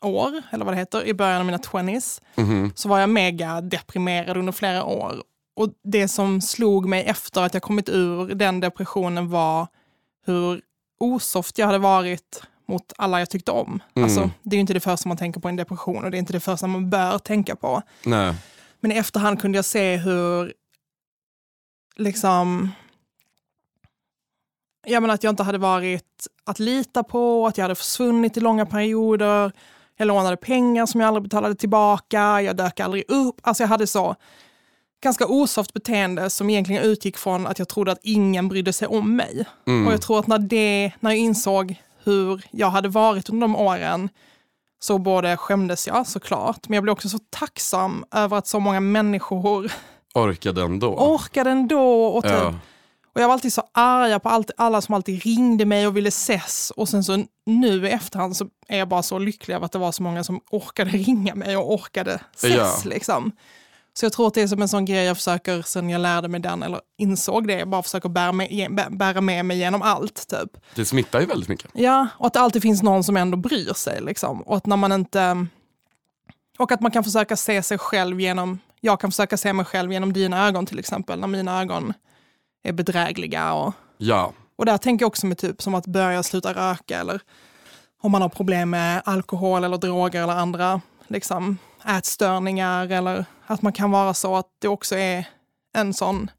år, 0.00 0.42
eller 0.50 0.64
vad 0.64 0.74
det 0.74 0.78
heter, 0.78 1.04
i 1.06 1.14
början 1.14 1.38
av 1.40 1.46
mina 1.46 1.58
20s, 1.58 2.20
Mhm. 2.36 2.72
så 2.74 2.88
var 2.88 2.98
jag 2.98 3.08
mega 3.10 3.60
deprimerad 3.60 4.36
under 4.36 4.52
flera 4.52 4.84
år. 4.84 5.22
Och 5.56 5.68
det 5.84 6.08
som 6.08 6.40
slog 6.40 6.88
mig 6.88 7.04
efter 7.04 7.42
att 7.42 7.54
jag 7.54 7.62
kommit 7.62 7.88
ur 7.88 8.34
den 8.34 8.60
depressionen 8.60 9.30
var 9.30 9.66
hur 10.26 10.60
osoft 11.00 11.58
jag 11.58 11.66
hade 11.66 11.78
varit 11.78 12.42
mot 12.68 12.92
alla 12.98 13.18
jag 13.18 13.30
tyckte 13.30 13.50
om. 13.50 13.82
Mm. 13.94 14.04
Alltså, 14.04 14.30
det 14.42 14.54
är 14.54 14.58
ju 14.58 14.60
inte 14.60 14.74
det 14.74 14.80
första 14.80 15.08
man 15.08 15.16
tänker 15.18 15.40
på 15.40 15.48
i 15.48 15.50
en 15.50 15.56
depression 15.56 16.04
och 16.04 16.10
det 16.10 16.16
är 16.16 16.18
inte 16.18 16.32
det 16.32 16.40
första 16.40 16.66
man 16.66 16.90
bör 16.90 17.18
tänka 17.18 17.56
på. 17.56 17.82
Nej. 18.04 18.34
Men 18.80 18.92
i 18.92 18.94
efterhand 18.96 19.40
kunde 19.40 19.58
jag 19.58 19.64
se 19.64 19.96
hur 19.96 20.52
liksom 21.96 22.70
Ja, 24.86 25.00
men 25.00 25.10
att 25.10 25.22
jag 25.24 25.30
inte 25.32 25.42
hade 25.42 25.58
varit 25.58 26.26
att 26.44 26.58
lita 26.58 27.02
på, 27.02 27.46
att 27.46 27.58
jag 27.58 27.64
hade 27.64 27.74
försvunnit 27.74 28.36
i 28.36 28.40
långa 28.40 28.66
perioder. 28.66 29.52
Jag 29.96 30.06
lånade 30.06 30.36
pengar 30.36 30.86
som 30.86 31.00
jag 31.00 31.08
aldrig 31.08 31.22
betalade 31.22 31.54
tillbaka, 31.54 32.42
jag 32.42 32.56
dök 32.56 32.80
aldrig 32.80 33.04
upp. 33.10 33.40
Alltså 33.42 33.62
jag 33.62 33.68
hade 33.68 33.86
så 33.86 34.14
ganska 35.02 35.26
osoft 35.26 35.72
beteende 35.72 36.30
som 36.30 36.50
egentligen 36.50 36.82
utgick 36.82 37.16
från 37.16 37.46
att 37.46 37.58
jag 37.58 37.68
trodde 37.68 37.92
att 37.92 37.98
ingen 38.02 38.48
brydde 38.48 38.72
sig 38.72 38.88
om 38.88 39.16
mig. 39.16 39.44
Mm. 39.66 39.86
Och 39.86 39.92
jag 39.92 40.02
tror 40.02 40.18
att 40.18 40.26
när, 40.26 40.38
det, 40.38 40.92
när 41.00 41.10
jag 41.10 41.18
insåg 41.18 41.74
hur 42.04 42.42
jag 42.50 42.70
hade 42.70 42.88
varit 42.88 43.28
under 43.28 43.46
de 43.46 43.56
åren 43.56 44.08
så 44.80 44.98
både 44.98 45.36
skämdes 45.36 45.86
jag 45.86 46.06
såklart, 46.06 46.68
men 46.68 46.74
jag 46.74 46.82
blev 46.82 46.92
också 46.92 47.08
så 47.08 47.18
tacksam 47.30 48.04
över 48.14 48.36
att 48.36 48.46
så 48.46 48.60
många 48.60 48.80
människor 48.80 49.72
Orkade 50.14 50.62
ändå. 50.62 50.94
orkade 50.94 51.50
ändå. 51.50 52.04
Och, 52.06 52.24
typ, 52.24 52.32
Ja. 52.32 52.54
Och 53.14 53.20
jag 53.20 53.26
var 53.28 53.32
alltid 53.32 53.52
så 53.52 53.62
arg 53.72 54.20
på 54.20 54.28
allt, 54.28 54.50
alla 54.56 54.80
som 54.80 54.94
alltid 54.94 55.22
ringde 55.22 55.64
mig 55.64 55.86
och 55.86 55.96
ville 55.96 56.08
ses. 56.08 56.72
Och 56.76 56.88
sen 56.88 57.04
så 57.04 57.24
nu 57.46 57.86
i 57.86 57.90
efterhand 57.90 58.36
så 58.36 58.48
är 58.68 58.78
jag 58.78 58.88
bara 58.88 59.02
så 59.02 59.18
lycklig 59.18 59.54
över 59.54 59.66
att 59.66 59.72
det 59.72 59.78
var 59.78 59.92
så 59.92 60.02
många 60.02 60.24
som 60.24 60.40
orkade 60.50 60.90
ringa 60.90 61.34
mig 61.34 61.56
och 61.56 61.74
orkade 61.74 62.20
ses. 62.36 62.54
Ja. 62.54 62.76
Liksom. 62.84 63.32
Så 63.96 64.04
jag 64.04 64.12
tror 64.12 64.26
att 64.26 64.34
det 64.34 64.42
är 64.42 64.46
som 64.46 64.62
en 64.62 64.68
sån 64.68 64.84
grej 64.84 65.04
jag 65.04 65.16
försöker, 65.16 65.62
sen 65.62 65.90
jag 65.90 66.00
lärde 66.00 66.28
mig 66.28 66.40
den, 66.40 66.62
eller 66.62 66.80
insåg 66.98 67.48
det, 67.48 67.54
jag 67.58 67.68
bara 67.68 67.82
försöker 67.82 68.08
bära 68.08 68.32
med, 68.32 68.48
bä- 68.50 68.96
bära 68.96 69.20
med 69.20 69.44
mig 69.44 69.58
genom 69.58 69.82
allt. 69.82 70.28
Typ. 70.28 70.56
Det 70.74 70.84
smittar 70.84 71.20
ju 71.20 71.26
väldigt 71.26 71.48
mycket. 71.48 71.70
Ja, 71.74 72.08
och 72.18 72.26
att 72.26 72.32
det 72.32 72.40
alltid 72.40 72.62
finns 72.62 72.82
någon 72.82 73.04
som 73.04 73.16
ändå 73.16 73.36
bryr 73.36 73.72
sig. 73.74 74.00
Liksom. 74.00 74.42
Och 74.42 74.56
att 74.56 74.66
när 74.66 74.76
man 74.76 74.92
inte... 74.92 75.46
Och 76.58 76.72
att 76.72 76.80
man 76.80 76.90
kan 76.90 77.04
försöka 77.04 77.36
se 77.36 77.62
sig 77.62 77.78
själv 77.78 78.20
genom... 78.20 78.58
Jag 78.80 79.00
kan 79.00 79.10
försöka 79.10 79.36
se 79.36 79.52
mig 79.52 79.64
själv 79.64 79.92
genom 79.92 80.12
dina 80.12 80.46
ögon 80.46 80.66
till 80.66 80.78
exempel, 80.78 81.20
när 81.20 81.28
mina 81.28 81.60
ögon 81.60 81.92
är 82.64 82.72
bedrägliga. 82.72 83.52
Och, 83.54 83.74
Ja. 83.98 84.32
och 84.56 84.66
där 84.66 84.78
tänker 84.78 85.02
jag 85.02 85.06
också 85.08 85.26
med 85.26 85.38
typ 85.38 85.62
som 85.62 85.74
att 85.74 85.86
börja 85.86 86.22
sluta 86.22 86.52
röka 86.52 87.00
eller 87.00 87.20
om 88.02 88.12
man 88.12 88.22
har 88.22 88.28
problem 88.28 88.70
med 88.70 89.02
alkohol 89.04 89.64
eller 89.64 89.78
droger 89.78 90.22
eller 90.22 90.32
andra 90.32 90.80
liksom, 91.08 91.58
ätstörningar 91.88 92.92
eller 92.92 93.24
att 93.46 93.62
man 93.62 93.72
kan 93.72 93.90
vara 93.90 94.14
så 94.14 94.36
att 94.36 94.46
det 94.58 94.68
också 94.68 94.96
är 94.96 95.28
en 95.76 95.94
sån 95.94 96.30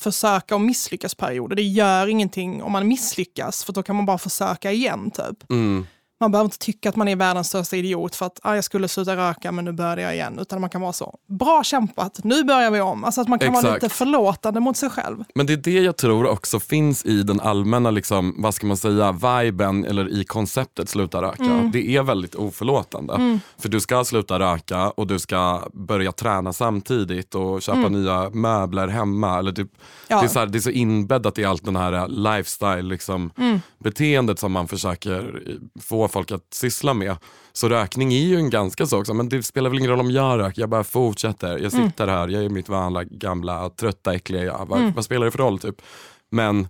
försöka 0.00 0.54
och 0.54 0.60
misslyckas 0.60 1.14
period. 1.14 1.50
Och 1.50 1.56
det 1.56 1.62
gör 1.62 2.06
ingenting 2.06 2.62
om 2.62 2.72
man 2.72 2.88
misslyckas 2.88 3.64
för 3.64 3.72
då 3.72 3.82
kan 3.82 3.96
man 3.96 4.06
bara 4.06 4.18
försöka 4.18 4.72
igen 4.72 5.10
typ. 5.10 5.50
Mm. 5.50 5.86
Man 6.20 6.30
behöver 6.32 6.44
inte 6.44 6.58
tycka 6.58 6.88
att 6.88 6.96
man 6.96 7.08
är 7.08 7.16
världens 7.16 7.48
största 7.48 7.76
idiot 7.76 8.16
för 8.16 8.26
att 8.26 8.40
ah, 8.42 8.54
jag 8.54 8.64
skulle 8.64 8.88
sluta 8.88 9.16
röka 9.16 9.52
men 9.52 9.64
nu 9.64 9.72
började 9.72 10.02
jag 10.02 10.14
igen. 10.14 10.38
Utan 10.38 10.60
man 10.60 10.70
kan 10.70 10.80
vara 10.80 10.92
så, 10.92 11.18
bra 11.26 11.62
kämpat, 11.64 12.20
nu 12.24 12.44
börjar 12.44 12.70
vi 12.70 12.80
om. 12.80 13.04
Alltså 13.04 13.20
att 13.20 13.28
man 13.28 13.38
kan 13.38 13.52
vara 13.52 13.60
Exakt. 13.60 13.82
lite 13.82 13.94
förlåtande 13.94 14.60
mot 14.60 14.76
sig 14.76 14.90
själv. 14.90 15.24
Men 15.34 15.46
det 15.46 15.52
är 15.52 15.56
det 15.56 15.70
jag 15.80 15.96
tror 15.96 16.26
också 16.26 16.60
finns 16.60 17.04
i 17.04 17.22
den 17.22 17.40
allmänna, 17.40 17.90
liksom, 17.90 18.34
vad 18.38 18.54
ska 18.54 18.66
man 18.66 18.76
säga, 18.76 19.12
viben 19.12 19.84
eller 19.84 20.08
i 20.20 20.24
konceptet 20.24 20.88
sluta 20.88 21.22
röka. 21.22 21.44
Mm. 21.44 21.70
Det 21.70 21.96
är 21.96 22.02
väldigt 22.02 22.34
oförlåtande. 22.34 23.38
För 23.58 23.68
du 23.68 23.80
ska 23.80 24.04
sluta 24.04 24.38
röka 24.38 24.90
och 24.90 25.06
du 25.06 25.18
ska 25.18 25.62
börja 25.72 26.12
träna 26.12 26.52
samtidigt 26.52 27.34
och 27.34 27.62
köpa 27.62 27.88
nya 27.88 28.30
möbler 28.30 28.88
hemma. 28.88 29.38
Eller 29.38 29.52
typ, 29.52 29.70
Ja. 30.08 30.20
det, 30.20 30.26
är 30.26 30.28
så 30.28 30.38
här, 30.38 30.46
det 30.46 30.58
är 30.58 30.60
så 30.60 30.70
inbäddat 30.70 31.38
i 31.38 31.44
allt 31.44 31.64
den 31.64 31.76
här 31.76 32.08
lifestyle 32.08 32.82
liksom, 32.88 33.30
beteendet 33.78 34.38
som 34.38 34.52
man 34.52 34.68
försöker 34.68 35.42
få 35.80 36.07
folk 36.08 36.32
att 36.32 36.54
syssla 36.54 36.94
med. 36.94 37.16
Så 37.52 37.68
rökning 37.68 38.12
är 38.12 38.18
ju 38.18 38.36
en 38.36 38.50
ganska 38.50 38.86
så 38.86 39.00
också, 39.00 39.14
men 39.14 39.28
det 39.28 39.42
spelar 39.42 39.70
väl 39.70 39.78
ingen 39.78 39.90
roll 39.90 40.00
om 40.00 40.10
jag 40.10 40.38
röker, 40.38 40.60
jag 40.62 40.70
bara 40.70 40.84
fortsätter. 40.84 41.58
Jag 41.58 41.72
sitter 41.72 42.08
här, 42.08 42.28
jag 42.28 42.44
är 42.44 42.48
mitt 42.48 42.68
vanliga 42.68 43.04
gamla 43.04 43.70
trötta 43.70 44.14
äckliga 44.14 44.44
jag. 44.44 44.66
Vad, 44.68 44.94
vad 44.94 45.04
spelar 45.04 45.24
det 45.24 45.30
för 45.30 45.38
roll? 45.38 45.58
Typ? 45.58 45.82
Men 46.30 46.68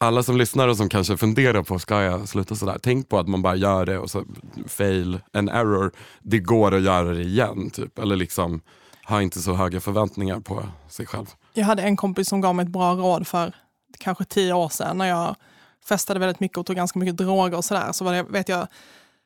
alla 0.00 0.22
som 0.22 0.36
lyssnar 0.36 0.68
och 0.68 0.76
som 0.76 0.88
kanske 0.88 1.16
funderar 1.16 1.62
på, 1.62 1.78
ska 1.78 2.02
jag 2.02 2.28
sluta 2.28 2.54
sådär? 2.54 2.78
Tänk 2.82 3.08
på 3.08 3.18
att 3.18 3.28
man 3.28 3.42
bara 3.42 3.56
gör 3.56 3.86
det 3.86 3.98
och 3.98 4.10
så 4.10 4.24
fail 4.66 5.20
and 5.32 5.48
error. 5.48 5.92
Det 6.20 6.38
går 6.38 6.74
att 6.74 6.82
göra 6.82 7.14
det 7.14 7.22
igen. 7.22 7.70
Typ. 7.70 7.98
Eller 7.98 8.16
liksom, 8.16 8.60
ha 9.04 9.22
inte 9.22 9.40
så 9.40 9.54
höga 9.54 9.80
förväntningar 9.80 10.40
på 10.40 10.62
sig 10.88 11.06
själv. 11.06 11.26
Jag 11.52 11.64
hade 11.64 11.82
en 11.82 11.96
kompis 11.96 12.28
som 12.28 12.40
gav 12.40 12.54
mig 12.54 12.62
ett 12.62 12.72
bra 12.72 12.94
råd 12.94 13.26
för 13.26 13.54
kanske 13.98 14.24
tio 14.24 14.52
år 14.52 14.68
sedan 14.68 14.98
när 14.98 15.06
jag 15.06 15.36
festade 15.88 16.20
väldigt 16.20 16.40
mycket 16.40 16.58
och 16.58 16.66
tog 16.66 16.76
ganska 16.76 16.98
mycket 16.98 17.16
droger 17.16 17.56
och 17.56 17.64
sådär. 17.64 17.92
Så 17.92 18.04
var 18.04 18.12
det, 18.12 18.22
vet 18.22 18.48
jag 18.48 18.66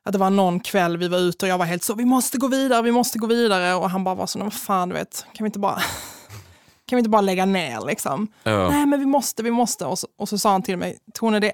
att 0.05 0.13
det 0.13 0.19
var 0.19 0.31
någon 0.31 0.61
kväll 0.61 0.97
vi 0.97 1.09
var 1.09 1.19
ute 1.19 1.45
och 1.47 1.51
jag 1.51 1.59
var 1.59 1.65
helt 1.67 1.83
så, 1.85 1.95
vi 1.95 2.05
måste 2.05 2.39
gå 2.39 2.47
vidare, 2.49 2.83
vi 2.83 2.93
måste 2.93 3.19
gå 3.19 3.27
vidare. 3.27 3.75
Och 3.75 3.91
han 3.91 4.05
bara 4.05 4.15
var 4.15 4.27
så, 4.27 4.39
"Nej, 4.39 4.45
vad 4.47 4.53
fan 4.55 4.89
du 4.89 4.95
vet, 4.95 5.27
kan 5.35 5.45
vi 5.45 5.47
inte 5.47 5.59
bara, 5.59 5.75
kan 6.87 6.97
vi 6.97 6.99
inte 6.99 7.11
bara 7.11 7.21
lägga 7.23 7.45
ner 7.47 7.87
liksom? 7.87 8.29
Ja. 8.43 8.71
Nej 8.71 8.87
men 8.87 9.01
vi 9.01 9.07
måste, 9.07 9.43
vi 9.43 9.51
måste. 9.51 9.85
Och 9.87 9.99
så, 9.99 10.07
och 10.19 10.29
så 10.29 10.39
sa 10.39 10.51
han 10.53 10.63
till 10.63 10.77
mig, 10.77 10.99
Tone 11.15 11.41
det, 11.41 11.53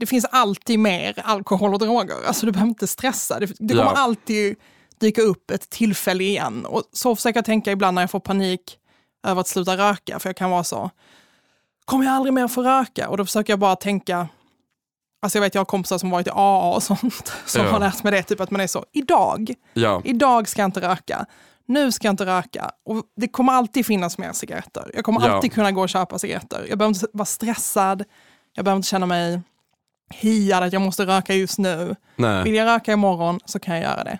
det 0.00 0.06
finns 0.06 0.24
alltid 0.24 0.78
mer 0.78 1.22
alkohol 1.24 1.72
och 1.74 1.78
droger. 1.80 2.14
Alltså 2.26 2.46
du 2.46 2.52
behöver 2.52 2.68
inte 2.68 2.86
stressa, 2.86 3.40
det, 3.40 3.46
det 3.46 3.74
kommer 3.74 3.84
Ja. 3.84 3.90
alltid 3.96 4.56
dyka 5.00 5.22
upp 5.22 5.50
ett 5.50 5.70
tillfälle 5.70 6.24
igen. 6.24 6.66
Och 6.66 6.82
så 6.92 7.16
försöker 7.16 7.38
jag 7.38 7.44
tänka 7.44 7.72
ibland 7.72 7.94
när 7.94 8.02
jag 8.02 8.10
får 8.10 8.20
panik 8.20 8.78
över 9.26 9.40
att 9.40 9.48
sluta 9.48 9.76
röka, 9.76 10.18
för 10.18 10.28
jag 10.28 10.36
kan 10.36 10.50
vara 10.50 10.64
så, 10.64 10.90
kommer 11.84 12.04
jag 12.04 12.14
aldrig 12.14 12.32
mer 12.34 12.48
få 12.48 12.62
röka? 12.62 13.08
Och 13.08 13.16
då 13.16 13.24
försöker 13.24 13.52
jag 13.52 13.60
bara 13.60 13.76
tänka, 13.76 14.28
alltså 15.22 15.38
jag 15.38 15.40
vet 15.42 15.54
jag 15.54 15.60
har 15.60 15.64
kompisar 15.66 15.98
som 15.98 16.10
varit 16.10 16.26
i 16.26 16.30
AA 16.30 16.74
och 16.74 16.82
sånt, 16.82 17.32
som 17.46 17.64
Ja. 17.64 17.70
har 17.70 17.80
lärt 17.80 18.02
mig 18.02 18.12
det, 18.12 18.22
typ 18.22 18.40
att 18.40 18.50
man 18.50 18.60
är 18.60 18.66
så, 18.66 18.84
idag, 18.92 19.54
Ja. 19.74 20.00
idag 20.04 20.48
ska 20.48 20.62
jag 20.62 20.68
inte 20.68 20.80
röka. 20.80 21.26
Nu 21.66 21.92
ska 21.92 22.06
jag 22.06 22.12
inte 22.12 22.26
röka. 22.26 22.70
Och 22.86 23.02
det 23.16 23.28
kommer 23.28 23.52
alltid 23.52 23.86
finnas 23.86 24.18
mer 24.18 24.32
cigaretter. 24.32 24.90
Jag 24.94 25.04
kommer 25.04 25.28
alltid 25.28 25.52
kunna 25.52 25.72
gå 25.72 25.80
och 25.82 25.88
köpa 25.88 26.18
cigaretter. 26.18 26.66
Jag 26.68 26.78
behöver 26.78 26.94
inte 26.94 27.06
vara 27.12 27.26
stressad. 27.26 28.04
Jag 28.54 28.64
behöver 28.64 28.76
inte 28.76 28.88
känna 28.88 29.06
mig 29.06 29.40
hiad 30.10 30.62
att 30.62 30.72
jag 30.72 30.82
måste 30.82 31.06
röka 31.06 31.34
just 31.34 31.58
nu. 31.58 31.76
Vill 31.86 31.96
Nej. 32.16 32.54
jag 32.54 32.66
röka 32.66 32.92
imorgon 32.92 33.40
så 33.44 33.58
kan 33.58 33.74
jag 33.74 33.82
göra 33.84 34.04
det. 34.04 34.18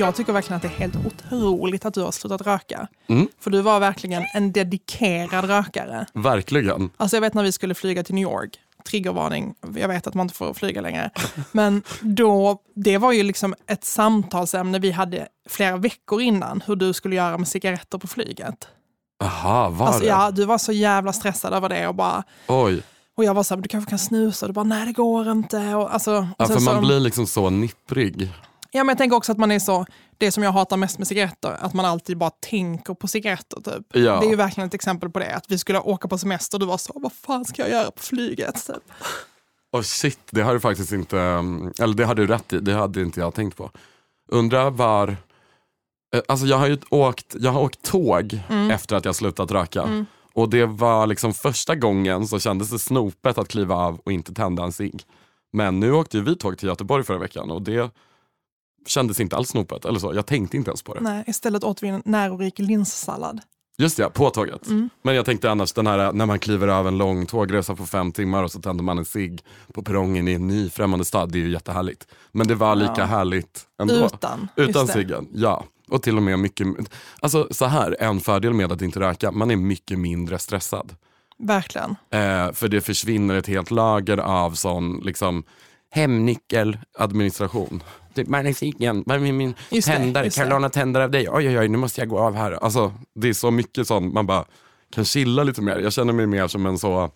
Jag 0.00 0.14
tycker 0.14 0.32
verkligen 0.32 0.56
att 0.56 0.62
det 0.62 0.68
är 0.68 0.72
helt 0.78 0.96
otroligt 1.06 1.84
att 1.84 1.94
du 1.94 2.00
har 2.02 2.10
slutat 2.12 2.42
röka. 2.42 2.88
Mm. 3.06 3.28
För 3.40 3.50
du 3.50 3.60
var 3.60 3.80
verkligen 3.80 4.22
en 4.34 4.52
dedikerad 4.52 5.44
rökare. 5.44 6.06
Verkligen. 6.14 6.90
Alltså 6.96 7.16
jag 7.16 7.20
vet 7.20 7.34
när 7.34 7.42
vi 7.42 7.52
skulle 7.52 7.74
flyga 7.74 8.02
till 8.02 8.14
New 8.14 8.22
York, 8.22 8.58
triggervarning, 8.90 9.54
jag 9.76 9.88
vet 9.88 10.06
att 10.06 10.14
man 10.14 10.24
inte 10.24 10.34
får 10.34 10.54
flyga 10.54 10.80
längre. 10.80 11.10
Men 11.52 11.82
då, 12.00 12.58
det 12.74 12.98
var 12.98 13.12
ju 13.12 13.22
liksom 13.22 13.54
ett 13.66 13.84
samtalsämne 13.84 14.78
vi 14.78 14.90
hade 14.90 15.26
flera 15.48 15.76
veckor 15.76 16.20
innan, 16.22 16.62
hur 16.66 16.76
du 16.76 16.92
skulle 16.92 17.16
göra 17.16 17.38
med 17.38 17.48
cigaretter 17.48 17.98
på 17.98 18.06
flyget. 18.06 18.68
Aha, 19.24 19.68
var 19.68 19.86
Alltså, 19.86 20.00
det? 20.00 20.06
ja, 20.06 20.30
du 20.30 20.44
var 20.44 20.58
så 20.58 20.72
jävla 20.72 21.12
stressad 21.12 21.52
över 21.54 21.68
det 21.68 21.88
och 21.88 21.94
bara, 21.94 22.22
Oj. 22.48 22.82
och 23.16 23.24
jag 23.24 23.34
var 23.34 23.42
så 23.42 23.54
här, 23.54 23.62
du 23.62 23.68
kanske 23.68 23.90
kan 23.90 23.98
snusa, 23.98 24.46
och 24.46 24.48
du 24.48 24.52
bara, 24.54 24.64
nej 24.64 24.86
det 24.86 24.92
går 24.92 25.30
inte. 25.30 25.74
Och, 25.74 25.94
alltså, 25.94 26.12
och 26.16 26.26
Ja, 26.38 26.46
för 26.46 26.60
man 26.60 26.74
så, 26.74 26.80
blir 26.80 27.00
liksom 27.00 27.26
så 27.26 27.50
nipprig. 27.50 28.30
Ja, 28.70 28.84
men 28.84 28.88
jag 28.88 28.98
tänker 28.98 29.16
också 29.16 29.32
att 29.32 29.38
man 29.38 29.50
är 29.50 29.58
så, 29.58 29.86
det 30.18 30.32
som 30.32 30.42
jag 30.42 30.52
hatar 30.52 30.76
mest 30.76 30.98
med 30.98 31.06
cigaretter, 31.06 31.56
att 31.60 31.74
man 31.74 31.84
alltid 31.84 32.18
bara 32.18 32.30
tänker 32.30 32.94
på 32.94 33.08
cigaretter. 33.08 33.60
Typ. 33.60 33.86
Ja. 33.92 34.20
Det 34.20 34.26
är 34.26 34.30
ju 34.30 34.36
verkligen 34.36 34.68
ett 34.68 34.74
exempel 34.74 35.10
på 35.10 35.18
det, 35.18 35.34
att 35.34 35.44
vi 35.48 35.58
skulle 35.58 35.78
åka 35.78 36.08
på 36.08 36.18
semester 36.18 36.56
och 36.56 36.60
du 36.60 36.66
var 36.66 36.78
så, 36.78 36.92
vad 36.96 37.12
fan 37.12 37.44
ska 37.44 37.62
jag 37.62 37.70
göra 37.70 37.90
på 37.90 38.02
flyget? 38.02 38.66
Typ. 38.66 38.82
Oh 39.72 39.82
shit, 39.82 40.20
det 40.30 40.42
har 40.42 40.54
du 40.54 40.60
faktiskt 40.60 40.92
inte, 40.92 41.18
eller 41.78 41.94
det 41.94 42.04
har 42.04 42.14
du 42.14 42.26
rätt 42.26 42.52
i, 42.52 42.58
det 42.58 42.72
hade 42.72 43.02
inte 43.02 43.20
jag 43.20 43.34
tänkt 43.34 43.56
på. 43.56 43.70
Undrar 44.28 44.70
var, 44.70 45.08
eh, 46.14 46.20
alltså 46.28 46.46
jag 46.46 46.56
har 46.56 46.66
ju 46.66 46.78
åkt, 46.90 47.36
jag 47.40 47.50
har 47.50 47.60
åkt 47.60 47.82
tåg 47.82 48.40
efter 48.70 48.96
att 48.96 49.04
jag 49.04 49.14
slutat 49.14 49.50
röka. 49.50 50.06
Och 50.32 50.50
det 50.50 50.66
var 50.66 51.06
liksom 51.06 51.34
första 51.34 51.74
gången 51.74 52.28
så 52.28 52.38
kändes 52.38 52.70
det 52.70 52.78
snopet 52.78 53.38
att 53.38 53.48
kliva 53.48 53.74
av 53.74 54.00
och 54.04 54.12
inte 54.12 54.34
tända 54.34 54.62
en 54.62 54.72
cigg. 54.72 55.02
Men 55.52 55.80
nu 55.80 55.92
åkte 55.92 56.16
ju 56.16 56.22
vi 56.22 56.36
tåg 56.36 56.58
till 56.58 56.68
Göteborg 56.68 57.04
förra 57.04 57.18
veckan 57.18 57.50
och 57.50 57.62
det 57.62 57.90
kändes 58.86 59.20
inte 59.20 59.36
alls 59.36 59.48
snopet. 59.48 59.84
Eller 59.84 59.98
så, 59.98 60.14
jag 60.14 60.26
tänkte 60.26 60.56
inte 60.56 60.70
ens 60.70 60.82
på 60.82 60.94
det. 60.94 61.00
Nej, 61.00 61.24
istället 61.26 61.64
åt 61.64 61.82
vi 61.82 61.88
en 61.88 62.02
närorik 62.04 62.58
linssallad. 62.58 63.40
Just 63.78 63.96
det, 63.96 64.10
på 64.10 64.30
tåget. 64.30 64.68
Men 65.02 65.14
jag 65.14 65.24
tänkte 65.24 65.50
annars 65.50 65.72
den 65.72 65.86
här 65.86 66.12
när 66.12 66.26
man 66.26 66.38
kliver 66.38 66.68
av 66.68 66.88
en 66.88 66.98
lång 66.98 67.26
tågresa 67.26 67.76
på 67.76 67.86
fem 67.86 68.12
timmar 68.12 68.42
och 68.42 68.52
så 68.52 68.60
tänder 68.60 68.84
man 68.84 68.98
en 68.98 69.04
cigg 69.04 69.44
på 69.74 69.82
perrongen 69.82 70.28
i 70.28 70.32
en 70.32 70.46
ny 70.48 70.70
främmande 70.70 71.04
stad. 71.04 71.32
Det 71.32 71.38
är 71.38 71.40
ju 71.40 71.50
jättehärligt. 71.52 72.06
Men 72.32 72.46
det 72.46 72.54
var 72.54 72.74
lika 72.74 72.94
Ja. 72.98 73.04
härligt 73.04 73.66
ändå. 73.80 73.94
Utan, 74.06 74.48
Utan 74.56 74.88
ciggen, 74.88 75.28
ja. 75.34 75.64
Och 75.88 76.02
till 76.02 76.16
och 76.16 76.22
med 76.22 76.38
mycket, 76.38 76.66
alltså 77.20 77.48
så 77.50 77.64
här, 77.66 77.96
en 78.00 78.20
fördel 78.20 78.52
med 78.54 78.72
att 78.72 78.82
inte 78.82 79.00
röka, 79.00 79.30
man 79.30 79.50
är 79.50 79.56
mycket 79.56 79.98
mindre 79.98 80.38
stressad. 80.38 80.94
Verkligen. 81.38 81.90
Eh, 81.90 82.52
för 82.52 82.68
det 82.68 82.80
försvinner 82.80 83.34
ett 83.34 83.46
helt 83.46 83.70
lager 83.70 84.18
av 84.18 84.50
sån 84.50 85.00
liksom 85.04 85.44
hemnyckeladministration. 85.90 87.82
Typ, 88.24 88.56
ciggen, 88.56 89.02
var 89.06 89.14
är 89.14 89.18
min 89.18 89.54
Just 89.70 89.88
det, 89.88 89.94
tändare? 89.96 90.30
Kan 90.30 90.48
jag 90.48 90.62
det. 90.62 90.68
tändare 90.70 91.04
av 91.04 91.10
dig? 91.10 91.28
Oj 91.30 91.48
oj 91.48 91.58
oj, 91.58 91.68
nu 91.68 91.78
måste 91.78 92.00
jag 92.00 92.08
gå 92.08 92.18
av 92.18 92.34
här. 92.34 92.52
Alltså, 92.52 92.92
det 93.14 93.28
är 93.28 93.32
så 93.32 93.50
mycket 93.50 93.86
sånt, 93.86 94.14
man 94.14 94.26
bara 94.26 94.44
kan 94.94 95.04
chilla 95.04 95.42
lite 95.44 95.62
mer. 95.62 95.78
Jag 95.78 95.92
känner 95.92 96.12
mig 96.12 96.26
mer 96.26 96.48
som 96.48 96.66
en 96.66 96.78
så 96.78 97.10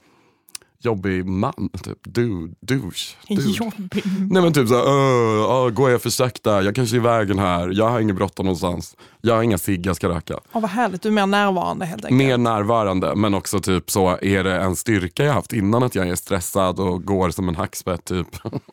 jobbig 0.78 1.26
man, 1.26 1.70
typ 1.82 1.98
dude, 2.04 2.54
douche. 2.60 3.16
Jobbig. 3.28 4.02
Nej 4.30 4.42
men 4.42 4.52
typ 4.52 4.68
såhär, 4.68 4.82
"Åh, 4.86 5.50
åh, 5.64 5.70
går 5.70 5.90
jag 5.90 6.02
för 6.02 6.10
sakta? 6.10 6.62
Jag 6.62 6.74
kanske 6.74 6.96
är 6.96 6.98
i 6.98 7.00
vägen 7.00 7.38
här, 7.38 7.68
jag 7.74 7.88
har 7.90 8.00
inget 8.00 8.16
bråttom 8.16 8.46
någonstans. 8.46 8.96
Jag 9.20 9.34
har 9.34 9.42
inga 9.42 9.58
cigg 9.58 9.86
jag 9.86 9.96
ska 9.96 10.08
röka. 10.08 10.34
Åh, 10.52 10.60
vad 10.62 10.70
härligt, 10.70 11.02
du 11.02 11.08
är 11.08 11.12
mer 11.12 11.26
närvarande 11.26 11.86
helt 11.86 12.04
enkelt. 12.04 12.18
Mer 12.18 12.38
närvarande, 12.38 13.14
men 13.14 13.34
också 13.34 13.60
typ 13.60 13.90
så 13.90 14.18
är 14.22 14.44
det 14.44 14.56
en 14.60 14.76
styrka 14.76 15.24
jag 15.24 15.32
haft 15.32 15.52
innan 15.52 15.82
att 15.82 15.94
jag 15.94 16.08
är 16.08 16.14
stressad 16.14 16.80
och 16.80 17.04
går 17.04 17.30
som 17.30 17.48
en 17.48 17.56
hackspett 17.56 18.04
typ 18.04 18.26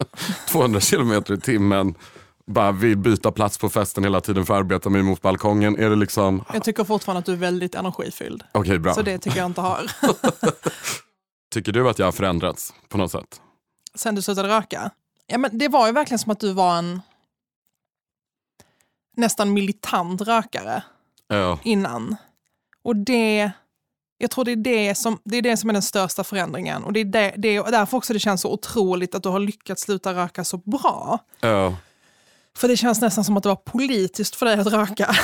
200 0.52 0.80
kilometer 0.80 1.34
i 1.34 1.40
timmen. 1.40 1.94
Bara 2.52 2.72
vill 2.72 2.98
byta 2.98 3.32
plats 3.32 3.58
på 3.58 3.70
festen 3.70 4.04
hela 4.04 4.22
tiden 4.22 4.46
för 4.46 4.54
att 4.54 4.60
arbeta 4.60 4.90
mig 4.90 5.04
mot 5.04 5.22
balkongen. 5.22 5.80
Är 5.80 5.90
det 5.90 5.96
liksom, 5.96 6.44
Jag 6.54 6.64
tycker 6.64 6.84
fortfarande 6.84 7.20
att 7.20 7.26
du 7.26 7.32
är 7.34 7.38
väldigt 7.38 7.76
energifylld. 7.76 8.44
okej 8.52 8.80
bra. 8.80 8.94
Så 8.94 9.02
det 9.02 9.18
tycker 9.18 9.38
jag 9.38 9.46
inte 9.46 9.62
har. 9.62 9.92
Tycker 11.54 11.72
du 11.72 11.90
att 11.90 12.00
jag 12.00 12.08
har 12.08 12.12
förändrats 12.12 12.74
på 12.90 12.98
något 12.98 13.12
sätt? 13.12 13.42
Sen 13.96 14.16
du 14.16 14.22
slutade 14.22 14.50
röka. 14.50 14.92
Ja, 15.28 15.38
men 15.38 15.58
det 15.58 15.68
var 15.68 15.88
ju 15.88 15.94
verkligen 15.94 16.20
som 16.20 16.32
att 16.32 16.40
du 16.40 16.54
var 16.54 16.78
en 16.78 17.02
nästan 19.18 19.54
militant 19.54 20.22
rökare 20.22 20.84
Ja. 21.28 21.60
innan. 21.64 22.16
Och 22.84 22.96
det, 22.96 23.52
jag 24.18 24.32
tror 24.32 24.46
det 24.46 24.52
är 24.52 24.56
det 24.56 24.96
som, 24.96 25.20
det 25.24 25.38
är 25.38 25.42
det 25.42 25.58
som 25.58 25.70
är 25.70 25.74
den 25.74 25.82
största 25.82 26.24
förändringen. 26.24 26.84
Och 26.84 26.94
det 26.94 27.00
är 27.00 27.06
det, 27.06 27.34
det 27.38 27.56
är 27.56 27.72
därför 27.72 27.98
också 27.98 28.14
det 28.14 28.20
känns 28.20 28.42
så 28.42 28.54
otroligt 28.54 29.16
att 29.16 29.24
du 29.24 29.30
har 29.30 29.40
lyckats 29.40 29.82
sluta 29.82 30.14
röka 30.14 30.44
så 30.44 30.58
bra. 30.58 31.20
Ja. 31.42 31.76
För 32.58 32.68
det 32.68 32.78
känns 32.78 33.02
nästan 33.02 33.24
som 33.24 33.38
att 33.38 33.44
det 33.44 33.50
var 33.50 33.56
politiskt 33.56 34.36
för 34.36 34.46
dig 34.46 34.60
att 34.60 34.68
röka. 34.68 35.16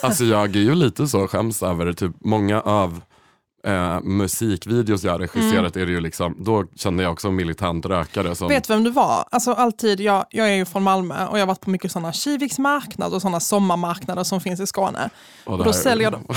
Alltså 0.00 0.24
jag 0.24 0.56
är 0.56 0.60
ju 0.60 0.74
lite 0.74 1.08
så 1.08 1.28
skäms 1.28 1.62
över 1.62 1.86
det. 1.86 1.94
Typ 1.94 2.12
många 2.20 2.60
av 2.60 3.00
eh, 3.66 4.00
musikvideos 4.00 5.04
jag 5.04 5.12
har 5.12 5.18
regisserat 5.18 5.76
är 5.76 5.86
det 5.86 5.92
ju 5.92 6.00
liksom, 6.00 6.36
då 6.38 6.64
kände 6.76 7.02
jag 7.02 7.12
också 7.12 7.28
en 7.28 7.34
militant 7.34 7.86
rökare. 7.86 8.34
Som, 8.34 8.48
Vet 8.48 8.70
vem 8.70 8.84
du 8.84 8.90
var? 8.90 9.24
Alltså 9.30 9.52
alltid, 9.52 10.00
jag, 10.00 10.24
jag 10.30 10.48
är 10.48 10.54
ju 10.54 10.64
från 10.64 10.82
Malmö 10.82 11.26
och 11.26 11.38
jag 11.38 11.42
har 11.42 11.46
varit 11.46 11.60
på 11.60 11.70
mycket 11.70 11.92
sådana 11.92 12.12
Kiviks 12.12 12.58
marknad 12.58 13.14
och 13.14 13.22
sådana 13.22 13.40
sommarmarknader 13.40 14.24
som 14.24 14.40
finns 14.40 14.60
i 14.60 14.66
Skåne. 14.66 15.10
Och 15.44 15.58
då 15.58 15.64
här- 15.64 15.72
säljer 15.72 16.10
de, 16.10 16.24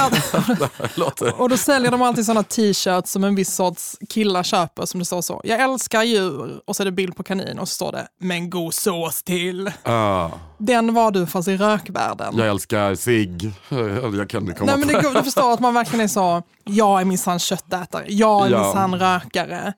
det 0.60 0.70
här 0.78 1.00
låter... 1.00 1.42
och 1.42 1.50
då 1.50 1.58
säljer 1.58 1.92
de 1.92 2.02
alltid 2.02 2.26
sådana 2.26 2.44
t-shirts 2.44 3.12
som 3.12 3.24
en 3.24 3.36
viss 3.36 3.56
sorts 3.56 3.98
killar 4.10 4.44
köper 4.44 4.86
som 4.86 5.00
det 5.00 5.06
står 5.06 5.22
så. 5.22 5.42
Jag 5.44 5.60
älskar 5.62 6.04
djur 6.04 6.62
och 6.65 6.76
så 6.76 6.84
är 6.84 6.86
det 6.86 6.92
bild 6.92 7.15
på 7.15 7.24
kanin 7.24 7.60
och 7.60 7.68
så 7.68 7.74
står 7.74 7.92
det 7.92 8.08
men 8.20 8.50
god 8.50 8.74
sås 8.74 9.24
till. 9.24 9.72
Ah, 9.84 10.30
Den 10.58 10.94
var 10.94 11.12
du 11.12 11.28
fast 11.28 11.48
i 11.48 11.58
rökvärlden. 11.58 12.38
jag 12.38 12.48
älskar 12.48 12.96
cigg. 12.96 13.52
Jag 14.18 14.30
kan 14.30 14.42
inte 14.42 14.54
komma 14.54 14.76
Nej, 14.76 14.86
men 14.86 15.04
det, 15.04 15.13
du 15.20 15.24
förstår 15.24 15.54
att 15.54 15.60
man 15.60 15.74
verkligen 15.74 16.04
är 16.04 16.08
så, 16.08 16.44
jag 16.69 17.01
är 17.01 17.05
minsann 17.05 17.39
köttätare, 17.39 18.05
jag 18.08 18.45
är 18.47 18.51
Ja. 18.51 18.63
minsann 18.63 18.95
rökare. 18.99 19.73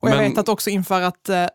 Och 0.00 0.08
jag 0.10 0.16
Men- 0.16 0.30
vet 0.30 0.38
att 0.38 0.48
också 0.48 0.70
inför 0.70 1.00
att 1.00 1.28
eh, 1.28 1.46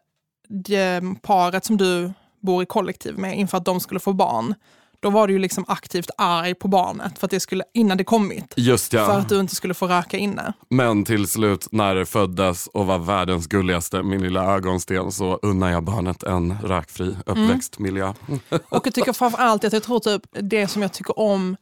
det 0.50 1.02
paret 1.22 1.66
som 1.66 1.78
du 1.78 2.14
bor 2.42 2.64
i 2.64 2.66
kollektiv 2.66 3.18
med, 3.18 3.38
inför 3.38 3.58
att 3.58 3.66
de 3.66 3.80
skulle 3.80 4.00
få 4.00 4.14
barn, 4.14 4.56
då 5.02 5.10
var 5.10 5.28
du 5.28 5.34
ju 5.34 5.40
liksom 5.40 5.66
aktivt 5.68 6.10
arg 6.18 6.54
på 6.56 6.68
barnet 6.68 7.20
för 7.20 7.28
att 7.28 7.32
det 7.32 7.40
skulle, 7.40 7.64
innan 7.74 7.98
det 7.98 8.04
kommit. 8.04 8.54
Just 8.58 8.94
ja. 8.94 9.06
För 9.06 9.20
att 9.20 9.30
du 9.30 9.40
inte 9.40 9.56
skulle 9.56 9.74
få 9.74 9.88
röka 9.88 10.18
inne. 10.18 10.54
Men 10.70 11.06
till 11.06 11.28
slut 11.28 11.68
när 11.72 11.96
det 11.96 12.06
föddes 12.06 12.68
och 12.68 12.86
var 12.86 13.00
världens 13.00 13.48
gulligaste, 13.48 14.04
min 14.04 14.22
lilla 14.24 14.44
ögonsten, 14.56 15.12
så 15.12 15.40
unnar 15.42 15.70
jag 15.72 15.84
barnet 15.84 16.24
en 16.24 16.58
rökfri 16.64 17.16
uppväxtmiljö. 17.26 18.14
Och 18.70 18.88
jag 18.88 18.94
tycker 18.94 19.14
framför 19.14 19.38
allt 19.38 19.64
att 19.64 19.74
jag 19.74 19.84
tror 19.84 20.00
typ 20.00 20.22
det 20.32 20.68
som 20.68 20.82
jag 20.82 20.94
tycker 20.94 21.20
om 21.20 21.58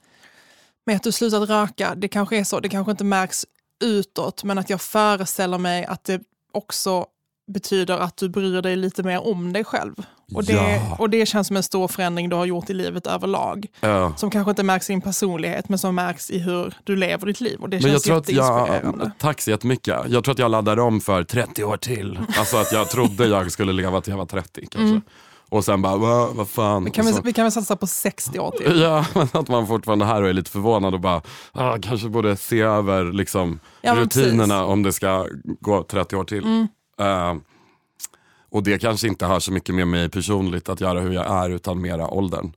med 0.87 0.95
att 0.95 1.03
du 1.03 1.11
slutat 1.11 1.49
röka, 1.49 1.95
det 1.95 2.07
kanske 2.07 2.37
är 2.37 2.43
så, 2.43 2.59
det 2.59 2.69
kanske 2.69 2.91
inte 2.91 3.03
märks 3.03 3.45
utåt, 3.83 4.43
men 4.43 4.57
att 4.57 4.69
jag 4.69 4.81
föreställer 4.81 5.57
mig 5.57 5.85
att 5.85 6.03
det 6.03 6.21
också 6.53 7.05
betyder 7.51 7.97
att 7.97 8.17
du 8.17 8.29
bryr 8.29 8.61
dig 8.61 8.75
lite 8.75 9.03
mer 9.03 9.27
om 9.27 9.53
dig 9.53 9.63
själv. 9.63 9.93
Och 10.33 10.43
det, 10.43 10.53
Ja. 10.53 10.95
och 10.99 11.09
det 11.09 11.25
känns 11.25 11.47
som 11.47 11.57
en 11.57 11.63
stor 11.63 11.87
förändring 11.87 12.29
du 12.29 12.35
har 12.35 12.45
gjort 12.45 12.69
i 12.69 12.73
livet 12.73 13.07
överlag. 13.07 13.67
Ja. 13.79 14.13
Som 14.17 14.29
kanske 14.31 14.49
inte 14.49 14.63
märks 14.63 14.89
i 14.89 14.93
din 14.93 15.01
personlighet, 15.01 15.69
men 15.69 15.79
som 15.79 15.95
märks 15.95 16.31
i 16.31 16.39
hur 16.39 16.73
du 16.83 16.95
lever 16.95 17.25
ditt 17.25 17.41
liv. 17.41 17.59
Och 17.59 17.69
det 17.69 17.77
Men 17.83 17.91
jag 17.91 17.91
känns 17.91 18.03
tror 18.03 18.17
att 18.17 18.29
jag, 18.29 18.59
jätteinspirerande. 18.61 19.11
tack 19.19 19.41
så 19.41 19.49
jättemycket. 19.51 19.95
Jag 20.07 20.23
tror 20.23 20.31
att 20.31 20.39
jag 20.39 20.51
laddar 20.51 20.79
om 20.79 21.01
för 21.01 21.23
30 21.23 21.63
år 21.63 21.77
till. 21.77 22.19
Alltså 22.37 22.57
att 22.57 22.71
jag 22.71 22.89
trodde 22.89 23.25
jag 23.27 23.51
skulle 23.51 23.73
leva 23.73 24.01
till 24.01 24.11
jag 24.11 24.17
var 24.17 24.25
30 24.25 24.65
kanske. 24.71 25.01
Och 25.49 25.65
sen 25.65 25.81
bara, 25.81 25.97
vad, 25.97 26.35
vad 26.35 26.49
fan. 26.49 26.83
Vi 26.83 26.91
kan, 26.91 27.05
så- 27.13 27.21
vi 27.21 27.33
kan 27.33 27.45
väl 27.45 27.51
satsa 27.51 27.75
på 27.75 27.87
60 27.87 28.39
år 28.39 28.51
till. 28.51 28.79
Ja, 28.81 29.05
men 29.13 29.27
att 29.33 29.47
man 29.47 29.67
fortfarande 29.67 30.05
är 30.05 30.09
här 30.09 30.21
och 30.23 30.29
är 30.29 30.33
lite 30.33 30.51
förvånad 30.51 30.93
och 30.93 30.99
bara, 30.99 31.21
ah, 31.51 31.77
kanske 31.81 32.09
borde 32.09 32.35
se 32.37 32.61
över 32.61 33.11
liksom, 33.13 33.59
Ja, 33.81 33.93
men 33.93 34.03
rutinerna 34.03 34.37
precis. 34.37 34.51
Mm. 34.51 34.65
om 34.69 34.83
det 34.83 34.93
ska 34.93 35.27
gå 35.59 35.83
30 35.83 36.15
år 36.15 36.23
till. 36.23 36.67
Eh, 36.99 37.35
och 38.51 38.63
det 38.63 38.79
kanske 38.79 39.07
inte 39.07 39.25
har 39.25 39.39
så 39.39 39.51
mycket 39.51 39.75
med 39.75 39.87
mig 39.87 40.09
personligt 40.09 40.69
att 40.69 40.81
göra 40.81 40.99
hur 40.99 41.11
jag 41.13 41.25
är 41.45 41.49
utan 41.49 41.81
mera 41.81 42.07
åldern. 42.07 42.53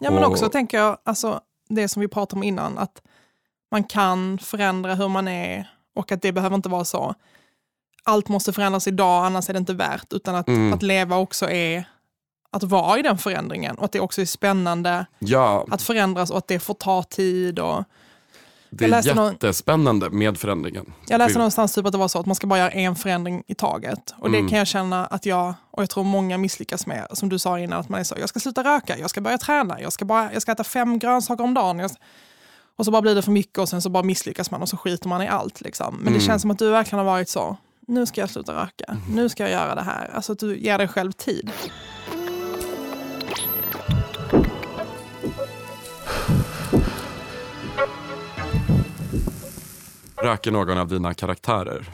Ja, 0.00 0.10
men 0.10 0.24
Och- 0.24 0.30
också 0.30 0.48
tänker 0.48 0.78
jag, 0.78 0.98
alltså, 1.04 1.40
det 1.68 1.88
som 1.88 2.00
vi 2.00 2.08
pratade 2.08 2.38
om 2.38 2.42
innan, 2.42 2.78
att 2.78 3.02
man 3.70 3.84
kan 3.84 4.38
förändra 4.38 4.94
hur 4.94 5.08
man 5.08 5.28
är 5.28 5.70
och 5.96 6.12
att 6.12 6.22
det 6.22 6.32
behöver 6.32 6.56
inte 6.56 6.68
vara 6.68 6.84
så. 6.84 7.14
Allt 8.04 8.28
måste 8.28 8.52
förändras 8.52 8.86
idag, 8.86 9.24
annars 9.26 9.48
är 9.48 9.52
det 9.52 9.58
inte 9.58 9.74
värt. 9.74 10.12
Utan 10.12 10.34
att, 10.34 10.48
Mm. 10.48 10.72
att 10.72 10.82
leva 10.82 11.16
också 11.16 11.50
är 11.50 11.84
att 12.50 12.62
vara 12.62 12.98
i 12.98 13.02
den 13.02 13.18
förändringen 13.18 13.76
och 13.78 13.84
att 13.84 13.92
det 13.92 14.00
också 14.00 14.20
är 14.20 14.24
spännande 14.26 15.06
Ja, 15.18 15.66
att 15.70 15.82
förändras 15.82 16.30
och 16.30 16.38
att 16.38 16.48
det 16.48 16.58
får 16.58 16.74
ta 16.74 17.02
tid. 17.02 17.58
Och, 17.58 17.84
det 18.70 18.84
är 18.84 18.88
läste 18.88 19.14
någon- 19.14 19.32
jättespännande 19.32 20.10
med 20.10 20.38
förändringen. 20.38 20.92
jag 21.06 21.18
läste 21.18 21.38
någonstans 21.38 21.74
typ 21.74 21.86
att 21.86 21.92
det 21.92 21.98
var 21.98 22.08
så 22.08 22.18
att 22.20 22.26
man 22.26 22.34
ska 22.34 22.46
bara 22.46 22.58
göra 22.58 22.70
en 22.70 22.96
förändring 22.96 23.42
i 23.46 23.54
taget. 23.54 24.14
Och 24.18 24.30
det 24.30 24.38
Mm. 24.38 24.48
kan 24.50 24.58
jag 24.58 24.66
känna 24.68 25.06
att 25.06 25.26
jag, 25.26 25.54
och 25.70 25.82
jag 25.82 25.90
tror 25.90 26.04
många 26.04 26.38
misslyckas 26.38 26.86
med, 26.86 27.06
som 27.12 27.28
du 27.28 27.38
sa 27.38 27.58
innan, 27.58 27.80
att 27.80 27.88
man 27.88 28.00
är 28.00 28.04
så, 28.04 28.14
jag 28.20 28.28
ska 28.28 28.40
sluta 28.40 28.64
röka, 28.64 28.98
jag 28.98 29.10
ska 29.10 29.20
börja 29.20 29.38
träna, 29.38 29.80
jag 29.80 29.92
ska, 29.92 30.04
bara, 30.04 30.32
jag 30.32 30.42
ska 30.42 30.52
äta 30.52 30.64
fem 30.64 30.98
grönsaker 30.98 31.44
om 31.44 31.54
dagen. 31.54 31.88
Och 32.76 32.84
så 32.84 32.90
bara 32.90 33.02
blir 33.02 33.14
det 33.14 33.22
för 33.22 33.30
mycket 33.32 33.58
och 33.58 33.68
sen 33.68 33.82
så 33.82 33.90
bara 33.90 34.02
misslyckas 34.02 34.50
man 34.50 34.62
och 34.62 34.68
så 34.68 34.76
skiter 34.76 35.08
man 35.08 35.22
i 35.22 35.28
allt. 35.28 35.60
Liksom. 35.60 35.94
Men 35.94 36.04
det 36.04 36.10
Mm. 36.10 36.20
känns 36.20 36.42
som 36.42 36.50
att 36.50 36.58
du 36.58 36.70
verkligen 36.70 36.98
har 36.98 37.12
varit 37.12 37.28
så, 37.28 37.56
nu 37.86 38.06
ska 38.06 38.20
jag 38.20 38.30
sluta 38.30 38.52
röka, 38.62 38.96
nu 39.10 39.28
ska 39.28 39.42
jag 39.42 39.52
göra 39.52 39.74
det 39.74 39.82
här. 39.82 40.10
Alltså 40.14 40.32
att 40.32 40.38
du 40.38 40.58
ger 40.58 40.78
dig 40.78 40.88
själv 40.88 41.12
tid. 41.12 41.50
Röker 50.22 50.50
någon 50.50 50.78
av 50.78 50.88
dina 50.88 51.14
karaktärer? 51.14 51.90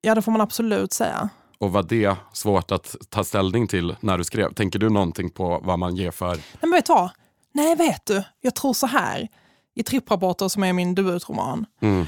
Ja, 0.00 0.14
det 0.14 0.22
får 0.22 0.32
man 0.32 0.40
absolut 0.40 0.92
säga. 0.92 1.28
Och 1.58 1.72
var 1.72 1.82
det 1.82 2.16
svårt 2.32 2.70
att 2.70 2.96
ta 3.08 3.24
ställning 3.24 3.66
till 3.66 3.96
när 4.00 4.18
du 4.18 4.24
skrev? 4.24 4.54
Tänker 4.54 4.78
du 4.78 4.90
någonting 4.90 5.30
på 5.30 5.60
vad 5.64 5.78
man 5.78 5.96
ger 5.96 6.10
för... 6.10 6.34
Nej, 6.34 6.42
men 6.60 6.70
vet 6.70 6.86
du 6.86 6.92
vad? 6.92 7.10
Nej, 7.52 7.76
vet 7.76 8.06
du? 8.06 8.24
Jag 8.40 8.54
tror 8.54 8.72
så 8.72 8.86
här. 8.86 9.28
I 9.74 9.82
Tripprapporter 9.82 10.48
som 10.48 10.64
är 10.64 10.72
min 10.72 10.94
debutroman. 10.94 11.66
Mm. 11.80 12.06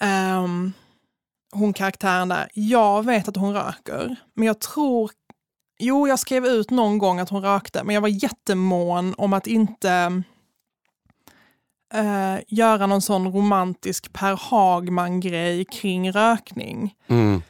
Ehm, 0.00 0.72
hon 1.52 1.72
karaktären 1.72 2.28
där, 2.28 2.48
jag 2.54 3.04
vet 3.04 3.28
att 3.28 3.36
hon 3.36 3.54
röker, 3.54 4.16
men 4.34 4.46
jag 4.46 4.60
tror, 4.60 5.10
Jo, 5.82 6.08
jag 6.08 6.18
skrev 6.18 6.46
ut 6.46 6.70
någon 6.70 6.98
gång 6.98 7.18
att 7.18 7.28
hon 7.28 7.42
rökte, 7.42 7.84
men 7.84 7.94
jag 7.94 8.02
var 8.02 8.08
jättemån 8.08 9.14
om 9.18 9.32
att 9.32 9.46
inte 9.46 10.22
eh, 11.94 12.36
göra 12.48 12.86
någon 12.86 13.02
sån 13.02 13.32
romantisk 13.32 14.12
Per 14.12 14.36
Hagman-grej 14.36 15.64
kring 15.64 16.12
rökning. 16.12 16.94
Mm. 17.08 17.42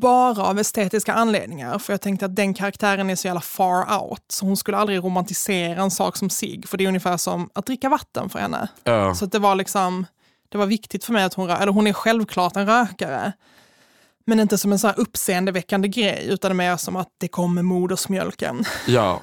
Bara 0.00 0.42
av 0.42 0.58
estetiska 0.58 1.14
anledningar, 1.14 1.78
för 1.78 1.92
jag 1.92 2.00
tänkte 2.00 2.26
att 2.26 2.36
den 2.36 2.54
karaktären 2.54 3.10
är 3.10 3.16
så 3.16 3.26
jävla 3.26 3.40
far 3.40 4.02
out, 4.02 4.24
så 4.28 4.46
hon 4.46 4.56
skulle 4.56 4.76
aldrig 4.76 5.04
romantisera 5.04 5.82
en 5.82 5.90
sak 5.90 6.16
som 6.16 6.30
sig, 6.30 6.62
för 6.66 6.76
det 6.78 6.84
är 6.84 6.88
ungefär 6.88 7.16
som 7.16 7.50
att 7.54 7.66
dricka 7.66 7.88
vatten 7.88 8.28
för 8.28 8.38
henne. 8.38 8.68
Ja. 8.84 9.14
Så 9.14 9.26
det 9.26 9.38
var 9.38 9.54
liksom, 9.54 10.06
det 10.48 10.58
var 10.58 10.66
viktigt 10.66 11.04
för 11.04 11.12
mig 11.12 11.24
att 11.24 11.34
hon, 11.34 11.50
eller 11.50 11.72
hon 11.72 11.86
är 11.86 11.92
självklart 11.92 12.56
en 12.56 12.66
rökare, 12.66 13.32
men 14.26 14.40
inte 14.40 14.58
som 14.58 14.72
en 14.72 14.78
så 14.78 14.86
här 14.86 15.00
uppseendeväckande 15.00 15.88
grej, 15.88 16.26
utan 16.28 16.56
mer 16.56 16.76
som 16.76 16.96
att 16.96 17.08
det 17.18 17.28
kommer 17.28 17.62
modersmjölken. 17.62 18.64
Ja. 18.86 19.20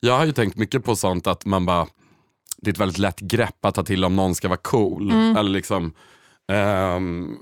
Jag 0.00 0.18
har 0.18 0.24
ju 0.24 0.32
tänkt 0.32 0.56
mycket 0.56 0.84
på 0.84 0.96
sånt 0.96 1.26
att 1.26 1.44
man 1.44 1.66
bara, 1.66 1.86
det 2.62 2.70
är 2.70 2.72
ett 2.72 2.80
väldigt 2.80 2.98
lätt 2.98 3.20
grepp 3.20 3.64
att 3.64 3.74
ta 3.74 3.82
till 3.82 4.04
om 4.04 4.16
någon 4.16 4.34
ska 4.34 4.48
vara 4.48 4.60
cool. 4.62 5.10
Eller 5.10 5.50
liksom, 5.50 5.92
ehm, 6.52 7.36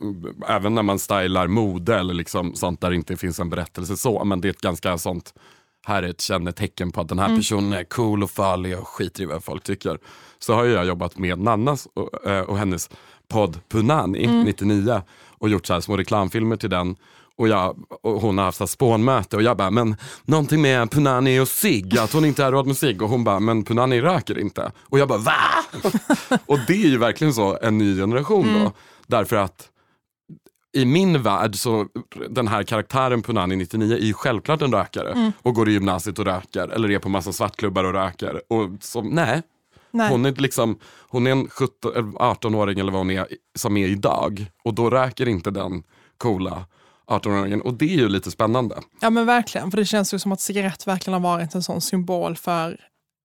även 0.49 0.75
när 0.75 0.83
man 0.83 0.99
stylar 0.99 1.47
mode 1.47 1.97
eller 1.97 2.15
liksom 2.15 2.55
sånt 2.55 2.81
där 2.81 2.91
det 2.91 2.97
inte 2.97 3.17
finns 3.17 3.41
en 3.41 3.51
berättelse 3.51 3.97
så. 3.97 4.25
Men 4.25 4.41
det 4.41 4.49
är 4.49 4.51
ett 4.51 4.61
ganska 4.61 4.99
sånt, 4.99 5.35
här 5.87 6.03
är 6.03 6.09
ett 6.09 6.21
kännetecken 6.21 6.93
på 6.93 7.01
att 7.01 7.09
den 7.09 7.19
här 7.19 7.37
personen 7.37 7.73
är 7.73 7.85
cool 7.85 8.23
och 8.23 8.31
farlig 8.31 8.79
och 8.79 8.89
skiter 8.89 9.23
i 9.23 9.27
vad 9.27 9.45
folk 9.45 9.63
tycker. 9.63 9.99
Så 10.39 10.55
har 10.55 10.65
jag 10.65 10.87
jobbat 10.87 11.19
med 11.19 11.39
Nannas 11.39 11.89
och, 11.95 12.27
eh, 12.27 12.43
och 12.43 12.59
hennes 12.59 12.91
podd 13.29 13.59
Punani 13.69 14.27
99 14.27 15.03
och 15.39 15.49
gjort 15.49 15.67
så 15.67 15.73
här 15.73 15.81
små 15.81 15.97
reklamfilmer 15.97 16.57
till 16.57 16.71
den. 16.71 16.97
Och, 17.39 17.49
jag, 17.49 17.77
och 18.03 18.21
hon 18.21 18.39
har 18.39 18.45
haft 18.45 18.69
spånmöte 18.69 19.37
och 19.37 19.43
jag 19.43 19.57
bara, 19.57 19.71
men 19.71 19.97
någonting 20.25 20.63
med 20.63 20.91
Punani 20.91 21.41
och 21.41 21.49
cigg, 21.49 21.99
att 21.99 22.13
hon 22.13 22.25
inte 22.25 22.45
har 22.45 22.53
råd 22.53 22.67
med 22.67 22.77
cigg. 22.77 23.03
Och 23.03 23.09
hon 23.09 23.25
bara, 23.25 23.41
men 23.41 23.65
Punani 23.65 24.01
röker 24.01 24.39
inte. 24.39 24.73
Och 24.83 24.99
jag 24.99 25.09
bara, 25.09 25.19
va? 25.19 25.33
och 26.47 26.59
det 26.67 26.73
är 26.73 26.89
ju 26.89 26.99
verkligen 26.99 27.35
så 27.35 27.59
en 27.63 27.79
ny 27.79 27.97
generation 27.97 28.55
då. 28.55 28.73
Därför 29.07 29.37
att 29.37 29.71
i 30.77 30.85
min 30.85 31.23
värld 31.23 31.57
så 31.57 31.87
den 32.31 32.49
här 32.49 32.63
karaktären 32.63 33.23
Punani 33.23 33.57
99 33.57 33.97
är 33.97 34.01
ju 34.01 34.13
självklart 34.13 34.63
en 34.63 34.73
rökare. 34.73 35.33
Och 35.43 35.55
går 35.55 35.69
i 35.69 35.73
gymnasiet 35.73 36.19
och 36.19 36.25
röker 36.25 36.69
eller 36.69 36.91
är 36.91 36.99
på 36.99 37.09
massa 37.09 37.33
svartklubbar 37.33 37.85
och 37.85 37.93
röker. 37.93 38.43
Och 38.49 38.71
så, 38.81 39.03
nej, 39.03 39.43
Nej. 39.91 40.11
hon 40.11 40.27
är, 40.27 40.33
liksom, 40.33 40.79
hon 41.09 41.27
är 41.27 41.31
en 41.31 41.49
17, 41.49 41.93
eller 41.93 42.03
18-åring 42.03 42.79
eller 42.79 42.93
vad 42.93 43.01
hon 43.01 43.11
är 43.11 43.27
som 43.55 43.77
är 43.77 43.87
idag. 43.87 44.47
Och 44.65 44.75
då 44.75 44.91
röker 44.91 45.29
inte 45.29 45.51
den 45.51 45.83
coola 46.19 46.65
18-åringen. 47.11 47.61
Och 47.61 47.75
det 47.75 47.85
är 47.85 47.97
ju 47.97 48.09
lite 48.09 48.31
spännande. 48.31 48.77
Ja 49.01 49.11
men 49.11 49.27
verkligen, 49.27 49.71
för 49.71 49.79
det 49.79 49.85
känns 49.85 50.15
ju 50.15 50.19
som 50.19 50.33
att 50.33 50.41
cigarett 50.41 50.87
verkligen 50.87 51.23
har 51.23 51.33
varit 51.33 51.55
en 51.55 51.63
sån 51.63 51.81
symbol 51.81 52.37
för 52.37 52.81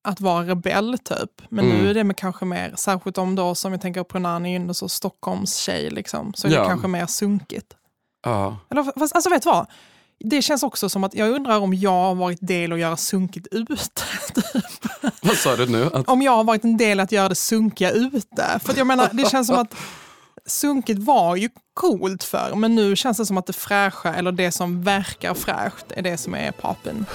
att 0.07 0.21
vara 0.21 0.43
rebell 0.47 0.97
typ. 1.03 1.41
Men 1.49 1.65
Mm. 1.65 1.77
nu 1.77 1.89
är 1.89 1.93
det 1.93 2.03
med 2.03 2.17
kanske 2.17 2.45
mer, 2.45 2.73
särskilt 2.77 3.17
om 3.17 3.35
då 3.35 3.55
som 3.55 3.71
jag 3.71 3.81
tänker 3.81 4.03
på 4.03 4.19
Nani 4.19 4.73
så 4.73 4.89
Stockholms 4.89 5.55
tjej 5.55 5.89
liksom, 5.89 6.33
så 6.33 6.47
är 6.47 6.51
Ja. 6.51 6.61
det 6.61 6.67
kanske 6.67 6.87
mer 6.87 7.05
sunkigt. 7.05 7.67
Ja. 8.25 8.57
Eller 8.69 8.99
fast, 8.99 9.15
alltså 9.15 9.29
vet 9.29 9.43
du 9.43 9.49
vad? 9.49 9.65
Det 10.23 10.41
känns 10.41 10.63
också 10.63 10.89
som 10.89 11.03
att 11.03 11.13
jag 11.15 11.29
undrar 11.29 11.59
om 11.59 11.73
jag 11.73 11.91
har 11.91 12.15
varit 12.15 12.39
del 12.41 12.71
att 12.73 12.79
göra 12.79 12.97
sunkigt 12.97 13.47
ute. 13.51 13.75
Vad 15.21 15.35
sa 15.37 15.55
du 15.55 15.65
nu? 15.65 15.83
Att, 15.93 16.09
om 16.09 16.21
jag 16.21 16.31
har 16.31 16.43
varit 16.43 16.63
en 16.63 16.77
del 16.77 16.99
att 16.99 17.11
göra 17.11 17.29
det 17.29 17.35
sunkiga 17.35 17.91
ute. 17.91 18.59
För 18.63 18.77
jag 18.77 18.87
menar, 18.87 19.09
det 19.13 19.29
känns 19.29 19.47
som 19.47 19.57
att 19.59 19.75
sunkigt 20.45 20.99
var 20.99 21.35
ju 21.35 21.49
coolt 21.73 22.23
för 22.23 22.55
men 22.55 22.75
nu 22.75 22.95
känns 22.95 23.17
det 23.17 23.25
som 23.25 23.37
att 23.37 23.45
det 23.45 23.53
fräscha 23.53 24.13
eller 24.13 24.31
det 24.31 24.51
som 24.51 24.83
verkar 24.83 25.33
fräscht 25.33 25.85
är 25.89 26.01
det 26.01 26.17
som 26.17 26.35
är 26.35 26.51
poppen. 26.51 27.05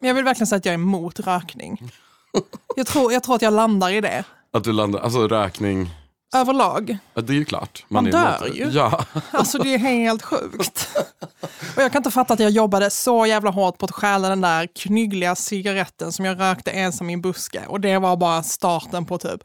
Men 0.00 0.08
jag 0.08 0.14
vill 0.14 0.24
verkligen 0.24 0.46
säga 0.46 0.56
att 0.56 0.64
jag 0.64 0.72
är 0.72 0.78
emot 0.78 1.20
rökning. 1.20 1.92
Jag 2.76 2.86
tror, 2.86 3.12
jag 3.12 3.22
tror 3.22 3.34
att 3.34 3.42
jag 3.42 3.52
landar 3.52 3.90
i 3.90 4.00
det. 4.00 4.24
att 4.52 4.64
du 4.64 4.72
landar, 4.72 5.00
alltså 5.00 5.28
rökning? 5.28 5.90
Överlag. 6.34 6.98
ja, 7.14 7.20
det 7.22 7.32
är 7.32 7.34
ju 7.34 7.44
klart. 7.44 7.84
Man 7.88 8.06
är 8.06 8.12
dör 8.12 8.50
ju. 8.54 8.70
Ja. 8.70 9.04
Alltså 9.30 9.58
det 9.58 9.74
är 9.74 9.78
helt 9.78 10.22
sjukt. 10.22 10.88
Och 11.76 11.82
jag 11.82 11.92
kan 11.92 12.00
inte 12.00 12.10
fatta 12.10 12.34
att 12.34 12.40
jag 12.40 12.50
jobbade 12.50 12.90
så 12.90 13.26
jävla 13.26 13.50
hårt 13.50 13.78
på 13.78 13.84
att 13.84 13.92
stjäla 13.92 14.28
den 14.28 14.40
där 14.40 14.66
knyggliga 14.74 15.34
cigaretten 15.34 16.12
som 16.12 16.24
jag 16.24 16.40
rökte 16.40 16.70
ensam 16.70 17.10
i 17.10 17.12
en 17.12 17.20
buske. 17.20 17.62
Och 17.68 17.80
det 17.80 17.98
var 17.98 18.16
bara 18.16 18.42
starten 18.42 19.04
på 19.04 19.18
typ 19.18 19.40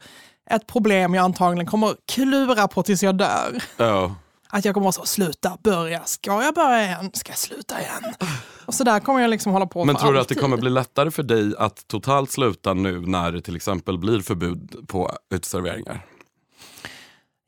ett 0.50 0.66
problem 0.66 1.14
jag 1.14 1.24
antagligen 1.24 1.66
kommer 1.66 1.94
klura 2.06 2.68
på 2.68 2.82
tills 2.82 3.02
jag 3.02 3.18
dör. 3.18 3.62
Ja. 3.76 4.14
Att 4.48 4.64
jag 4.64 4.74
kommer 4.74 4.88
att 4.88 5.08
sluta, 5.08 5.58
börja, 5.62 6.04
ska 6.04 6.42
jag 6.42 6.54
börja 6.54 6.84
igen, 6.84 7.10
ska 7.14 7.30
jag 7.30 7.38
sluta 7.38 7.80
igen? 7.80 8.14
Och 8.66 8.74
så 8.74 8.84
där 8.84 9.00
kommer 9.00 9.20
jag 9.20 9.30
liksom 9.30 9.52
hålla 9.52 9.66
på 9.66 9.84
Men 9.84 9.96
tror 9.96 10.12
du 10.12 10.20
att 10.20 10.28
det 10.28 10.34
kommer 10.34 10.56
bli 10.56 10.70
lättare 10.70 11.10
för 11.10 11.22
dig 11.22 11.54
att 11.58 11.88
totalt 11.88 12.30
sluta 12.30 12.74
nu 12.74 13.00
när 13.00 13.32
det 13.32 13.42
till 13.42 13.56
exempel 13.56 13.98
blir 13.98 14.20
förbud 14.20 14.84
på 14.88 15.12
uteserveringar? 15.34 16.06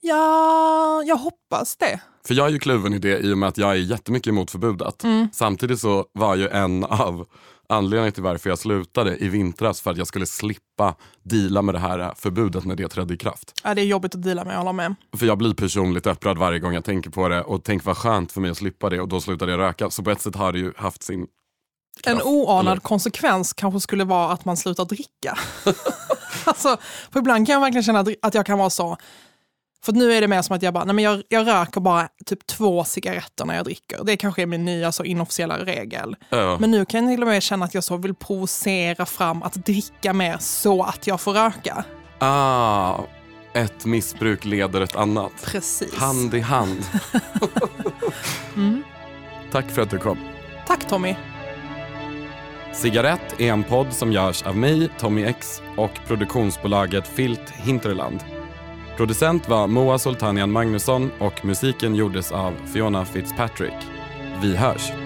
Ja, 0.01 1.03
jag 1.07 1.17
hoppas 1.17 1.77
det. 1.77 2.01
För 2.27 2.35
jag 2.35 2.47
är 2.47 2.51
ju 2.51 2.59
kluven 2.59 2.95
i 2.95 2.99
det 2.99 3.19
i 3.19 3.33
och 3.33 3.39
med 3.39 3.49
att 3.49 3.59
jag 3.59 3.71
är 3.71 3.75
jättemycket 3.75 4.31
emot 4.31 4.51
förbudet. 4.51 5.05
Mm. 5.05 5.29
Samtidigt 5.33 5.81
så 5.81 6.07
var 6.13 6.35
ju 6.35 6.49
en 6.49 6.85
av 6.85 7.27
anledningarna 7.69 8.11
till 8.11 8.23
varför 8.23 8.51
jag 8.51 8.59
slutade 8.59 9.17
i 9.17 9.29
vintras 9.29 9.81
för 9.81 9.91
att 9.91 9.97
jag 9.97 10.07
skulle 10.07 10.27
slippa 10.27 10.95
deala 11.23 11.63
med 11.63 11.75
det 11.75 11.79
här 11.79 12.13
förbudet 12.17 12.65
när 12.65 12.77
det 12.77 12.89
trädde 12.89 13.15
i 13.15 13.17
kraft. 13.17 13.61
Ja, 13.65 13.75
det 13.75 13.83
är 13.83 13.87
jobbigt 13.87 14.15
att 14.15 14.23
dela 14.23 14.45
med, 14.45 14.55
jag 14.55 14.59
håller 14.59 14.73
med. 14.73 14.95
För 15.17 15.27
jag 15.27 15.39
blir 15.39 15.55
personligt 15.55 16.07
upprörd 16.07 16.39
varje 16.39 16.59
gång 16.59 16.75
jag 16.75 16.85
tänker 16.85 17.11
på 17.11 17.29
det 17.29 17.43
och 17.43 17.65
tänk 17.65 17.85
vad 17.85 17.97
skönt 17.97 18.33
för 18.33 18.41
mig 18.41 18.51
att 18.51 18.57
slippa 18.57 18.91
det 18.91 19.01
och 19.01 19.09
då 19.09 19.21
slutade 19.21 19.53
jag 19.53 19.59
röka. 19.59 19.91
Så 19.91 20.03
på 20.03 20.11
ett 20.11 20.21
sätt 20.21 20.37
har 20.37 20.53
det 20.53 20.59
ju 20.59 20.73
haft 20.77 21.03
sin 21.03 21.27
En 22.05 22.23
oanad 22.23 22.73
eller? 22.73 22.81
konsekvens 22.81 23.53
kanske 23.53 23.81
skulle 23.81 24.05
vara 24.05 24.33
att 24.33 24.45
man 24.45 24.57
slutar 24.57 24.85
dricka. 24.85 25.39
alltså, 26.45 26.77
för 27.13 27.21
ibland 27.21 27.47
kan 27.47 27.53
jag 27.53 27.61
verkligen 27.61 27.83
känna 27.83 28.01
att, 28.01 28.09
att 28.23 28.35
jag 28.35 28.47
kan 28.47 28.59
vara 28.59 28.71
så, 28.71 28.97
för 29.85 29.93
nu 29.93 30.13
är 30.13 30.21
det 30.21 30.29
mer 30.29 30.43
som 30.43 30.57
att 30.57 30.63
jag 30.63 30.75
bara, 30.75 30.85
nej 30.85 30.95
men 30.95 31.05
jag, 31.05 31.23
jag 31.29 31.47
röker 31.47 31.81
bara 31.81 32.09
typ 32.27 32.47
två 32.47 32.85
cigaretter 32.85 33.45
när 33.45 33.57
jag 33.57 33.65
dricker. 33.65 34.05
Det 34.05 34.17
kanske 34.17 34.43
är 34.43 34.47
min 34.47 34.65
nya 34.65 34.93
så 34.93 35.05
inofficiella 35.05 35.59
regel. 35.59 36.17
Ja. 36.29 36.57
Men 36.61 36.71
nu 36.71 36.85
kan 36.85 37.05
jag 37.05 37.13
till 37.17 37.23
och 37.23 37.29
med 37.29 37.43
känna 37.43 37.65
att 37.65 37.75
jag 37.75 37.85
så 37.85 37.97
vill 37.97 38.15
provocera 38.15 39.07
fram 39.07 39.43
att 39.43 39.55
dricka 39.55 40.13
mer 40.13 40.37
så 40.41 40.83
att 40.83 41.07
jag 41.07 41.21
får 41.21 41.33
röka. 41.33 41.85
Ah, 42.19 42.99
ett 43.55 43.85
missbruk 43.85 44.45
leder 44.45 44.81
ett 44.81 44.97
annat. 44.97 45.33
Precis. 45.45 45.95
Hand 45.95 46.35
i 46.35 46.41
hand. 46.41 46.85
Mm. 48.57 48.83
Tack 49.53 49.71
för 49.71 49.83
att 49.83 49.91
du 49.91 49.99
kom. 49.99 50.19
Tack 50.67 50.89
Tommy. 50.89 51.15
Cigarett 52.77 53.41
är 53.41 53.53
en 53.53 53.65
podd 53.65 53.93
som 53.93 54.13
görs 54.13 54.43
av 54.43 54.57
mig, 54.57 54.89
Tommy 54.99 55.25
X 55.25 55.63
och 55.77 55.91
produktionsbolaget 56.07 57.09
Filt 57.09 57.51
Hinterland. 57.51 58.25
Producent 58.97 59.49
var 59.49 59.67
Moa 59.67 59.99
Sultanian 59.99 60.53
Magnusson 60.53 61.11
och 61.19 61.45
musiken 61.45 61.95
gjordes 61.95 62.33
av 62.33 62.53
Fiona 62.73 63.05
Fitzpatrick. 63.05 63.75
Vi 64.43 64.57
hörs! 64.57 65.06